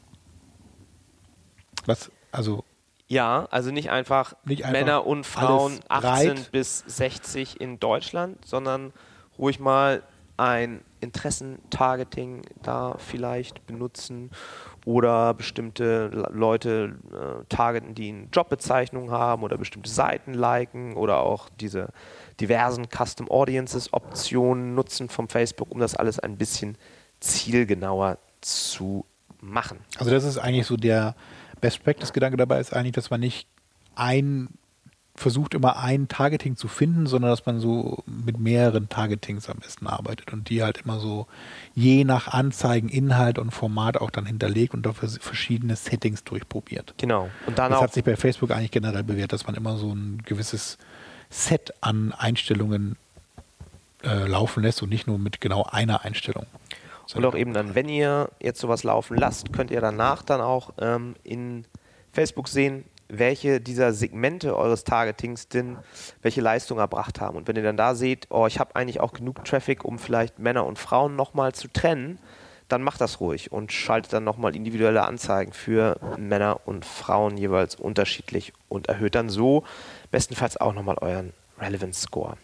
[1.86, 2.64] Was, also
[3.08, 8.92] ja, also nicht einfach, nicht einfach Männer und Frauen 18 bis 60 in Deutschland, sondern
[9.38, 10.04] ruhig mal
[10.36, 14.32] ein Interessentargeting da vielleicht benutzen
[14.86, 21.50] oder bestimmte Leute äh, targeten, die eine Jobbezeichnung haben oder bestimmte Seiten liken oder auch
[21.50, 21.90] diese
[22.40, 26.78] diversen Custom Audiences Optionen nutzen vom Facebook, um das alles ein bisschen
[27.20, 29.06] zielgenauer zu
[29.40, 29.80] machen.
[29.98, 31.16] Also das ist eigentlich so der
[31.64, 33.47] Best Practice Gedanke dabei ist eigentlich, dass man nicht
[33.95, 34.49] ein
[35.16, 39.88] versucht immer ein Targeting zu finden, sondern dass man so mit mehreren Targetings am besten
[39.88, 41.28] arbeitet und die halt immer so
[41.74, 46.95] je nach Anzeigen, Inhalt und Format auch dann hinterlegt und dafür verschiedene Settings durchprobiert.
[46.97, 47.30] Genau.
[47.45, 50.22] Und dann das hat sich bei Facebook eigentlich generell bewährt, dass man immer so ein
[50.26, 50.78] gewisses
[51.30, 52.97] Set an Einstellungen
[54.03, 56.47] äh, laufen lässt und nicht nur mit genau einer Einstellung.
[57.14, 60.72] Und auch eben dann, wenn ihr jetzt sowas laufen lasst, könnt ihr danach dann auch
[60.80, 61.66] ähm, in
[62.12, 65.78] Facebook sehen, welche dieser Segmente eures Targetings denn
[66.22, 67.38] welche Leistung erbracht haben.
[67.38, 70.39] Und wenn ihr dann da seht, oh, ich habe eigentlich auch genug Traffic, um vielleicht
[70.39, 72.20] Männer und Frauen nochmal zu trennen,
[72.70, 77.76] dann macht das ruhig und schaltet dann nochmal individuelle Anzeigen für Männer und Frauen jeweils
[77.76, 79.64] unterschiedlich und erhöht dann so
[80.10, 82.38] bestenfalls auch nochmal euren Relevance Score.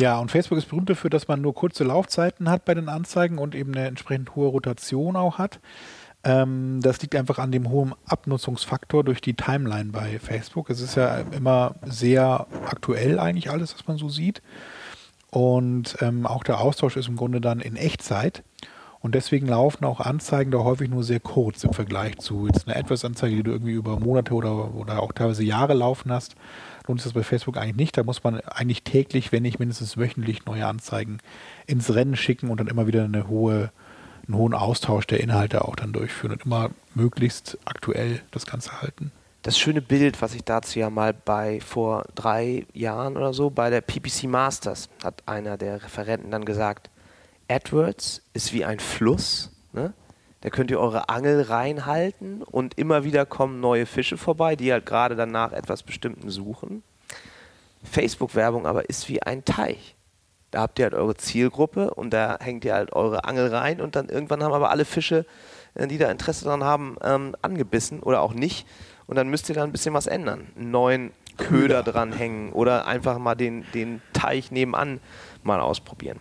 [0.00, 3.36] Ja, und Facebook ist berühmt dafür, dass man nur kurze Laufzeiten hat bei den Anzeigen
[3.36, 5.60] und eben eine entsprechend hohe Rotation auch hat.
[6.24, 10.70] Ähm, das liegt einfach an dem hohen Abnutzungsfaktor durch die Timeline bei Facebook.
[10.70, 14.40] Es ist ja immer sehr aktuell eigentlich alles, was man so sieht.
[15.30, 18.42] Und ähm, auch der Austausch ist im Grunde dann in Echtzeit.
[19.00, 22.78] Und deswegen laufen auch Anzeigen da häufig nur sehr kurz im Vergleich zu jetzt einer
[22.78, 26.36] AdWords-Anzeige, die du irgendwie über Monate oder, oder auch teilweise Jahre laufen hast.
[26.86, 27.96] Lohnt sich das bei Facebook eigentlich nicht.
[27.96, 31.18] Da muss man eigentlich täglich, wenn nicht mindestens wöchentlich, neue Anzeigen
[31.66, 33.70] ins Rennen schicken und dann immer wieder eine hohe
[34.30, 39.12] einen hohen Austausch der Inhalte auch dann durchführen und immer möglichst aktuell das Ganze halten.
[39.42, 43.70] Das schöne Bild, was ich dazu ja mal bei vor drei Jahren oder so bei
[43.70, 46.90] der PPC Masters hat einer der Referenten dann gesagt,
[47.48, 49.94] AdWords ist wie ein Fluss, ne?
[50.42, 54.86] Da könnt ihr eure Angel reinhalten und immer wieder kommen neue Fische vorbei, die halt
[54.86, 56.82] gerade danach etwas Bestimmten suchen.
[57.82, 59.96] Facebook-Werbung aber ist wie ein Teich.
[60.50, 63.96] Da habt ihr halt eure Zielgruppe und da hängt ihr halt eure Angel rein und
[63.96, 65.24] dann irgendwann haben aber alle Fische,
[65.74, 68.66] äh, die da Interesse daran haben, ähm, angebissen oder auch nicht.
[69.06, 70.48] Und dann müsst ihr da ein bisschen was ändern.
[70.56, 75.00] Einen neuen Köder dranhängen oder einfach mal den, den Teich nebenan
[75.42, 76.18] mal ausprobieren.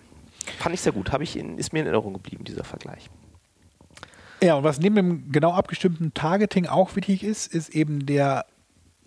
[0.59, 1.11] Fand ich sehr gut.
[1.21, 3.09] ich in, ist mir in Erinnerung geblieben, dieser Vergleich.
[4.41, 8.45] Ja, und was neben dem genau abgestimmten Targeting auch wichtig ist, ist eben der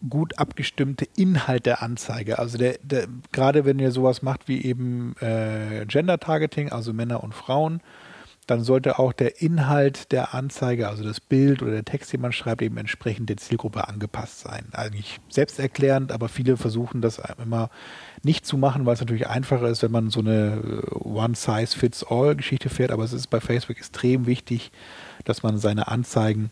[0.09, 2.39] gut abgestimmte Inhalt der Anzeige.
[2.39, 7.23] Also der, der, gerade wenn ihr sowas macht wie eben äh, Gender Targeting, also Männer
[7.23, 7.81] und Frauen,
[8.49, 12.33] dann sollte auch der Inhalt der Anzeige, also das Bild oder der Text, den man
[12.33, 14.67] schreibt, eben entsprechend der Zielgruppe angepasst sein.
[14.73, 17.71] Eigentlich selbsterklärend, aber viele versuchen das immer
[18.25, 22.91] nicht zu machen, weil es natürlich einfacher ist, wenn man so eine äh, One-Size-Fits-All-Geschichte fährt.
[22.91, 24.73] Aber es ist bei Facebook extrem wichtig,
[25.25, 26.51] dass man seine Anzeigen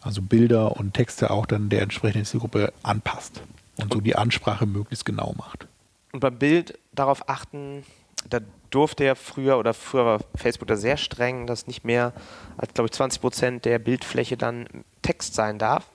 [0.00, 3.42] also Bilder und Texte auch dann der entsprechenden Zielgruppe anpasst
[3.76, 5.66] und so die Ansprache möglichst genau macht.
[6.12, 7.84] Und beim Bild darauf achten,
[8.28, 8.40] da
[8.70, 12.12] durfte ja früher oder früher war Facebook da sehr streng, dass nicht mehr
[12.56, 14.66] als, glaube ich, 20 Prozent der Bildfläche dann
[15.02, 15.86] Text sein darf.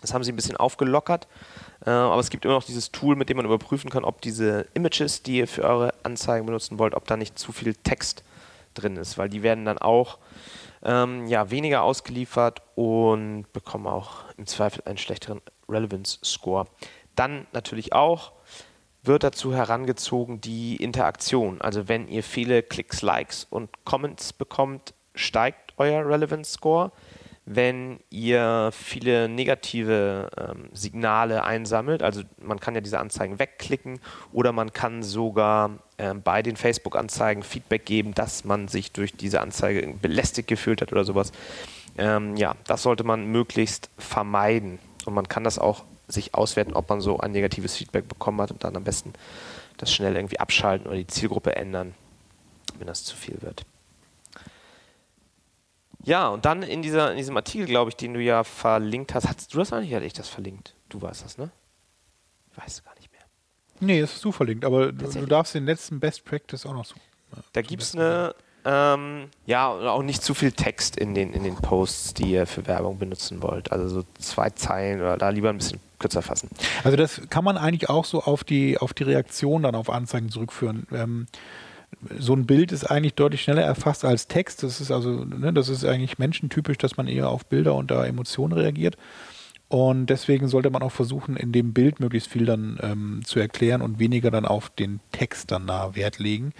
[0.00, 1.26] Das haben sie ein bisschen aufgelockert.
[1.84, 4.66] Äh, aber es gibt immer noch dieses Tool, mit dem man überprüfen kann, ob diese
[4.74, 8.22] Images, die ihr für eure Anzeigen benutzen wollt, ob da nicht zu viel Text
[8.74, 10.18] drin ist, weil die werden dann auch
[10.84, 16.66] ähm, ja, weniger ausgeliefert und bekommen auch im Zweifel einen schlechteren Relevance-Score.
[17.16, 18.32] Dann natürlich auch
[19.02, 21.60] wird dazu herangezogen die Interaktion.
[21.60, 26.90] Also wenn ihr viele Klicks, Likes und Comments bekommt, steigt euer Relevance-Score
[27.46, 32.02] wenn ihr viele negative ähm, Signale einsammelt.
[32.02, 34.00] Also man kann ja diese Anzeigen wegklicken
[34.32, 39.94] oder man kann sogar bei den Facebook-Anzeigen Feedback geben, dass man sich durch diese Anzeige
[40.00, 41.32] belästigt gefühlt hat oder sowas.
[41.96, 44.78] Ähm, ja, das sollte man möglichst vermeiden.
[45.04, 48.50] Und man kann das auch sich auswerten, ob man so ein negatives Feedback bekommen hat
[48.50, 49.12] und dann am besten
[49.76, 51.94] das schnell irgendwie abschalten oder die Zielgruppe ändern,
[52.78, 53.64] wenn das zu viel wird.
[56.02, 59.26] Ja, und dann in, dieser, in diesem Artikel, glaube ich, den du ja verlinkt hast,
[59.26, 59.94] hast du das eigentlich?
[59.94, 60.74] Hatte ich das verlinkt?
[60.90, 61.50] Du weißt das, ne?
[62.52, 63.03] Ich weiß gar nicht.
[63.84, 66.94] Nee, das ist du verlinkt, aber du, darfst den letzten Best Practice auch noch so.
[67.52, 68.34] Da gibt es eine
[68.66, 72.66] Ähm, ja, auch nicht zu viel Text in den, in den Posts, die ihr für
[72.66, 73.70] Werbung benutzen wollt.
[73.70, 76.48] Also so zwei Zeilen oder da lieber ein bisschen kürzer fassen.
[76.82, 80.30] Also das kann man eigentlich auch so auf die, auf die Reaktion dann auf Anzeigen
[80.30, 80.86] zurückführen.
[80.92, 81.26] Ähm,
[82.18, 84.62] so ein Bild ist eigentlich deutlich schneller erfasst als Text.
[84.62, 88.04] Das ist also, ne, das ist eigentlich menschentypisch, dass man eher auf Bilder und da
[88.06, 88.96] Emotionen reagiert.
[89.68, 93.82] Und deswegen sollte man auch versuchen, in dem Bild möglichst viel dann ähm, zu erklären
[93.82, 96.52] und weniger dann auf den Text dann da Wert legen.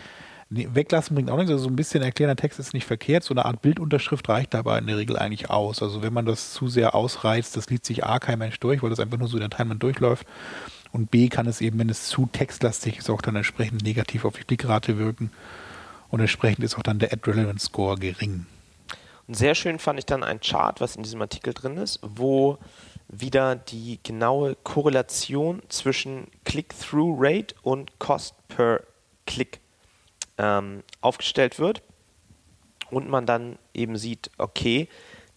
[0.51, 1.51] Nee, weglassen bringt auch nichts.
[1.51, 3.25] Also so ein bisschen erklärender Text ist nicht verkehrt.
[3.25, 5.83] So eine Art Bildunterschrift reicht dabei in der Regel eigentlich aus.
[5.83, 8.91] Also wenn man das zu sehr ausreizt, das liest sich A kein Mensch durch, weil
[8.91, 10.27] das einfach nur so in der Timeline durchläuft.
[10.93, 14.37] Und B kann es eben, wenn es zu textlastig ist, auch dann entsprechend negativ auf
[14.37, 15.33] die Klickrate wirken.
[16.09, 18.47] Und entsprechend ist auch dann der Ad Relevance Score gering.
[19.27, 22.59] Und sehr schön fand ich dann ein Chart, was in diesem Artikel drin ist, wo
[23.21, 28.83] wieder die genaue Korrelation zwischen Click-Through-Rate und Cost per
[29.27, 29.61] Click
[30.39, 31.83] ähm, aufgestellt wird.
[32.91, 34.89] Und man dann eben sieht, okay,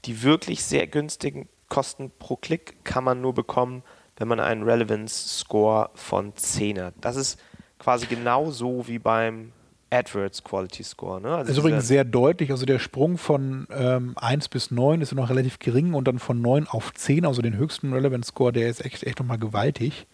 [0.05, 3.83] die wirklich sehr günstigen Kosten pro Klick kann man nur bekommen,
[4.17, 6.93] wenn man einen Relevance Score von 10 hat.
[7.01, 7.39] Das ist
[7.79, 9.51] quasi genauso wie beim
[9.89, 11.21] AdWords Quality Score.
[11.21, 11.29] Ne?
[11.29, 12.51] Also das ist übrigens sehr deutlich.
[12.51, 16.41] Also der Sprung von ähm, 1 bis 9 ist noch relativ gering und dann von
[16.41, 20.07] 9 auf 10, also den höchsten Relevance Score, der ist echt, echt nochmal gewaltig.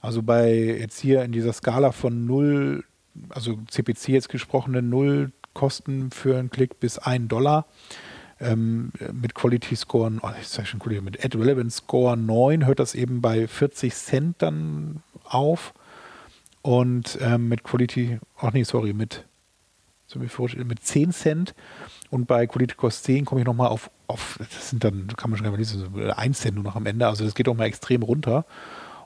[0.00, 2.84] Also bei jetzt hier in dieser Skala von 0,
[3.30, 7.66] also CPC jetzt gesprochene 0 Kosten für einen Klick bis 1 Dollar
[8.40, 12.80] ähm, mit Quality Score, oh, ich sag schon cool, mit Ad Relevance Score 9 hört
[12.80, 15.74] das eben bei 40 Cent dann auf.
[16.64, 19.26] Und ähm, mit Quality, ach nee, sorry, mit,
[20.14, 21.54] mit 10 Cent.
[22.08, 25.36] Und bei Quality Cost 10 komme ich nochmal auf, auf, das sind dann, kann man
[25.36, 27.06] schon gar nicht lesen, 1 Cent nur noch am Ende.
[27.06, 28.46] Also das geht auch mal extrem runter.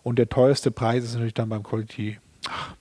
[0.04, 2.76] Und der teuerste Preis ist natürlich dann beim Quality ach,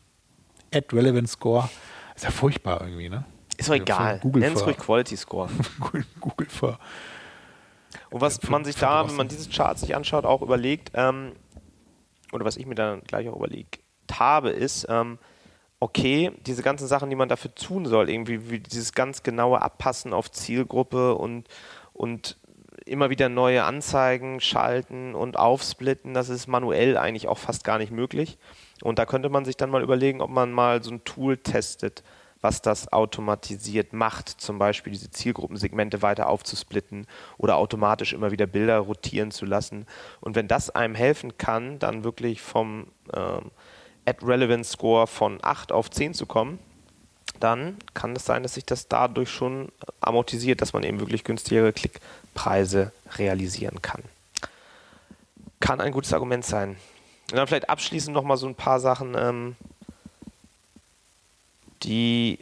[0.72, 1.68] Ad Relevance Score.
[2.16, 3.26] Ist ja furchtbar irgendwie, ne?
[3.58, 4.22] Ist doch egal.
[4.24, 5.50] Nenn es ruhig Quality Score.
[6.20, 6.78] Google für.
[8.12, 11.32] Und was man sich da, wenn man dieses Chart sich anschaut, auch überlegt, ähm,
[12.32, 13.80] oder was ich mir dann gleich auch überlegt
[14.20, 15.18] habe, ist, ähm,
[15.80, 20.14] okay, diese ganzen Sachen, die man dafür tun soll, irgendwie wie dieses ganz genaue Abpassen
[20.14, 21.47] auf Zielgruppe und,
[21.93, 22.38] und
[22.86, 27.91] immer wieder neue Anzeigen schalten und aufsplitten, das ist manuell eigentlich auch fast gar nicht
[27.91, 28.38] möglich.
[28.82, 32.03] Und da könnte man sich dann mal überlegen, ob man mal so ein Tool testet,
[32.41, 38.78] was das automatisiert macht, zum Beispiel diese Zielgruppensegmente weiter aufzusplitten oder automatisch immer wieder Bilder
[38.78, 39.88] rotieren zu lassen.
[40.22, 43.51] Und wenn das einem helfen kann, dann wirklich vom ähm,
[44.08, 46.60] Ad Relevance Score von 8 auf 10 zu kommen,
[47.39, 51.74] dann kann es sein, dass sich das dadurch schon amortisiert, dass man eben wirklich günstigere
[51.74, 54.01] Klickpreise realisieren kann.
[55.60, 56.78] Kann ein gutes Argument sein.
[57.32, 59.16] Und dann vielleicht abschließend nochmal so ein paar Sachen.
[59.18, 59.55] Ähm,
[61.84, 62.39] die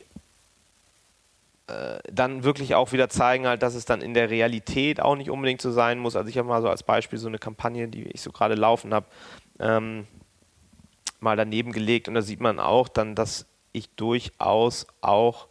[1.67, 5.29] äh, dann wirklich auch wieder zeigen, halt, dass es dann in der Realität auch nicht
[5.29, 6.15] unbedingt so sein muss.
[6.15, 8.93] Also ich habe mal so als Beispiel so eine Kampagne, die ich so gerade laufen
[8.93, 9.07] habe,
[9.59, 10.07] ähm,
[11.19, 15.47] mal daneben gelegt und da sieht man auch dann, dass ich durchaus auch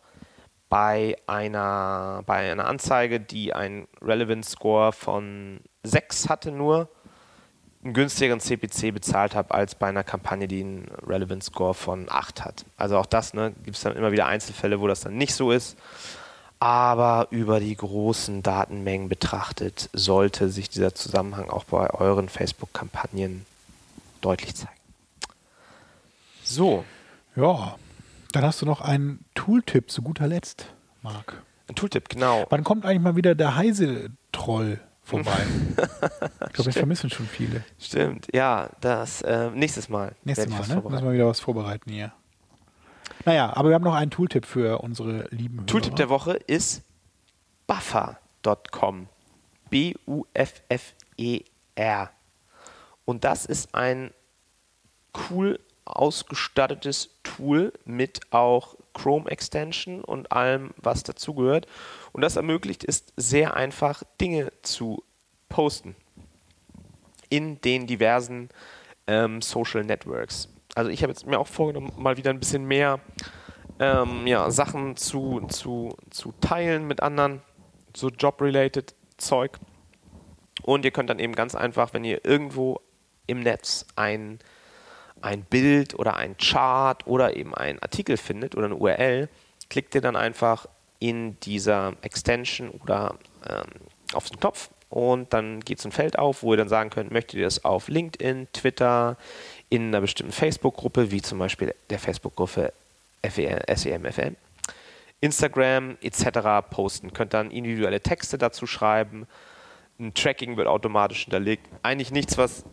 [0.69, 6.89] bei einer, bei einer Anzeige, die einen Relevance Score von 6 hatte nur,
[7.85, 12.45] einen günstigeren CPC bezahlt habe als bei einer Kampagne, die einen Relevance Score von 8
[12.45, 12.65] hat.
[12.77, 15.53] Also auch das, ne, gibt es dann immer wieder Einzelfälle, wo das dann nicht so
[15.53, 15.77] ist.
[16.59, 23.45] Aber über die großen Datenmengen betrachtet, sollte sich dieser Zusammenhang auch bei euren Facebook-Kampagnen
[24.23, 24.84] deutlich zeigen.
[26.45, 26.85] So.
[27.35, 27.77] Ja,
[28.33, 30.67] dann hast du noch einen Tooltip zu guter Letzt,
[31.03, 31.43] Marc.
[31.69, 32.47] Ein Tooltip, genau.
[32.51, 34.81] Wann kommt eigentlich mal wieder der Heise-Troll?
[35.05, 35.47] vorbei.
[35.77, 37.63] ich glaube, wir vermissen schon viele.
[37.79, 40.17] Stimmt, ja, das äh, nächstes Mal.
[40.25, 40.83] Nächstes Mal, ne?
[40.89, 42.13] Müssen wir wieder was vorbereiten hier.
[43.25, 45.67] Naja, aber wir haben noch einen Tooltip für unsere lieben Hörer.
[45.67, 46.83] Tooltip der Woche ist
[47.67, 49.09] buffer.com.
[49.71, 50.01] B-U-F-F-E-R.
[53.05, 54.13] Und das ist ein
[55.31, 61.67] cool ausgestattetes Tool mit auch Chrome Extension und allem, was dazugehört.
[62.13, 65.03] Und das ermöglicht es sehr einfach, Dinge zu
[65.49, 65.97] posten
[67.29, 68.49] in den diversen
[69.07, 70.49] ähm, Social Networks.
[70.75, 73.01] Also ich habe jetzt mir auch vorgenommen, mal wieder ein bisschen mehr
[73.79, 77.43] ähm, ja, Sachen zu, zu, zu teilen mit anderen,
[77.95, 79.59] so Job-related Zeug.
[80.63, 82.81] Und ihr könnt dann eben ganz einfach, wenn ihr irgendwo
[83.27, 84.39] im Netz ein
[85.25, 89.29] ein Bild oder ein Chart oder eben einen Artikel findet oder eine URL,
[89.71, 90.67] klickt ihr dann einfach
[90.99, 93.17] in dieser Extension oder
[93.49, 93.65] ähm,
[94.13, 97.11] auf den Knopf und dann geht so ein Feld auf, wo ihr dann sagen könnt,
[97.11, 99.17] möchtet ihr das auf LinkedIn, Twitter,
[99.69, 102.73] in einer bestimmten Facebook-Gruppe, wie zum Beispiel der Facebook-Gruppe
[103.27, 104.37] SEMFM,
[105.21, 106.69] Instagram etc.
[106.71, 107.13] posten.
[107.13, 109.27] Könnt dann individuelle Texte dazu schreiben.
[109.99, 111.67] Ein Tracking wird automatisch hinterlegt.
[111.83, 112.65] Eigentlich nichts, was,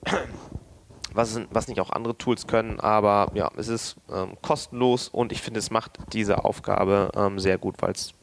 [1.14, 5.42] was, was nicht auch andere Tools können, aber ja, es ist ähm, kostenlos und ich
[5.42, 8.14] finde, es macht diese Aufgabe ähm, sehr gut, weil es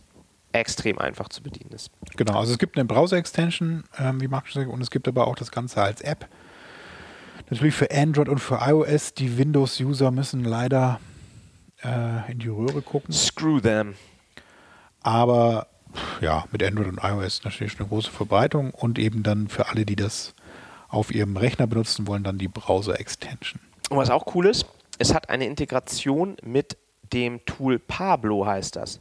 [0.52, 1.90] extrem einfach zu bedienen ist.
[2.16, 5.36] Genau, also es gibt eine Browser-Extension, ähm, wie Markus sagt, und es gibt aber auch
[5.36, 6.28] das Ganze als App.
[7.50, 9.14] Natürlich für Android und für iOS.
[9.14, 11.00] Die Windows-User müssen leider
[11.82, 13.12] äh, in die Röhre gucken.
[13.12, 13.94] Screw them.
[15.02, 15.68] Aber
[16.20, 19.96] ja, mit Android und iOS natürlich eine große Verbreitung und eben dann für alle, die
[19.96, 20.34] das
[20.88, 23.60] auf ihrem Rechner benutzen wollen, dann die Browser-Extension.
[23.90, 24.66] Und was auch cool ist,
[24.98, 26.76] es hat eine Integration mit
[27.12, 29.00] dem Tool Pablo, heißt das.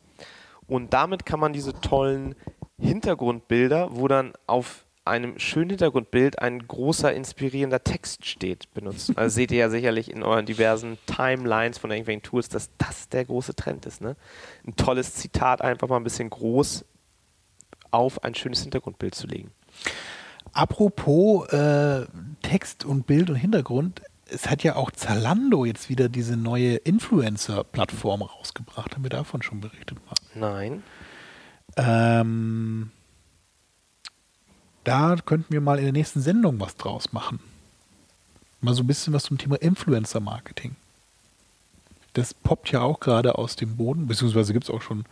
[0.67, 2.35] Und damit kann man diese tollen
[2.79, 9.17] Hintergrundbilder, wo dann auf einem schönen Hintergrundbild ein großer inspirierender Text steht, benutzen.
[9.17, 13.23] Also seht ihr ja sicherlich in euren diversen Timelines von irgendwelchen Tools, dass das der
[13.23, 14.01] große Trend ist.
[14.01, 14.17] Ne?
[14.65, 16.85] Ein tolles Zitat einfach mal ein bisschen groß
[17.89, 19.51] auf ein schönes Hintergrundbild zu legen.
[20.53, 22.05] Apropos äh,
[22.41, 28.21] Text und Bild und Hintergrund, es hat ja auch Zalando jetzt wieder diese neue Influencer-Plattform
[28.21, 28.95] rausgebracht.
[28.95, 29.97] Haben wir davon schon berichtet?
[30.35, 30.83] Nein.
[31.75, 32.91] Ähm,
[34.83, 37.39] da könnten wir mal in der nächsten Sendung was draus machen.
[38.61, 40.75] Mal so ein bisschen was zum Thema Influencer-Marketing.
[42.13, 45.05] Das poppt ja auch gerade aus dem Boden, beziehungsweise gibt es auch schon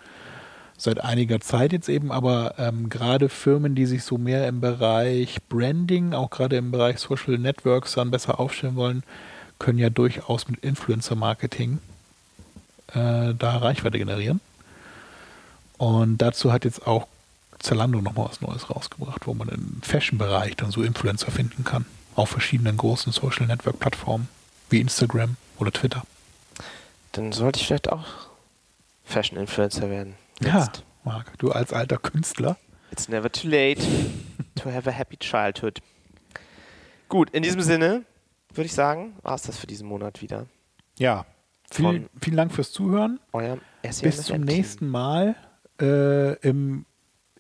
[0.78, 5.38] seit einiger Zeit jetzt eben, aber ähm, gerade Firmen, die sich so mehr im Bereich
[5.48, 9.04] Branding, auch gerade im Bereich Social Networks dann besser aufstellen wollen,
[9.58, 11.80] können ja durchaus mit Influencer-Marketing
[12.94, 14.42] äh, da Reichweite generieren.
[15.78, 17.08] Und dazu hat jetzt auch
[17.60, 21.86] Zalando nochmal was Neues rausgebracht, wo man im Fashion-Bereich dann so Influencer finden kann.
[22.16, 24.28] Auf verschiedenen großen Social Network-Plattformen
[24.70, 26.04] wie Instagram oder Twitter.
[27.14, 28.06] Dann sollte ich vielleicht auch
[29.06, 30.16] Fashion-Influencer werden.
[30.42, 30.78] Jetzt.
[30.78, 32.58] Ja, Marc, du als alter Künstler.
[32.92, 33.82] It's never too late
[34.56, 35.80] to have a happy childhood.
[37.10, 38.04] Gut, in diesem Sinne
[38.54, 40.48] würde ich sagen, war es das für diesen Monat wieder.
[40.98, 41.26] Ja,
[41.72, 43.20] viel, vielen Dank fürs Zuhören.
[43.34, 45.36] Euer Bis zum nächsten Mal
[45.82, 46.86] äh, im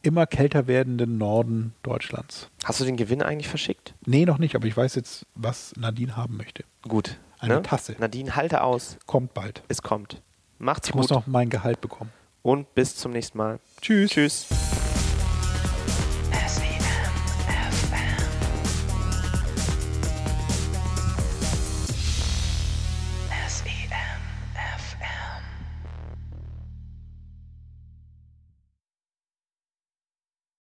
[0.01, 2.49] immer kälter werdenden Norden Deutschlands.
[2.63, 3.95] Hast du den Gewinn eigentlich verschickt?
[4.05, 6.63] Nee, noch nicht, aber ich weiß jetzt, was Nadine haben möchte.
[6.83, 7.17] Gut.
[7.39, 7.61] Eine ne?
[7.63, 7.95] Tasse.
[7.99, 8.97] Nadine, halte aus.
[9.07, 9.63] Kommt bald.
[9.67, 10.21] Es kommt.
[10.59, 11.05] Macht's ich gut.
[11.05, 12.11] Ich muss noch mein Gehalt bekommen.
[12.45, 13.57] Und bis zum nächsten Mal.
[13.81, 14.11] Tschüss.
[14.11, 14.45] Tschüss.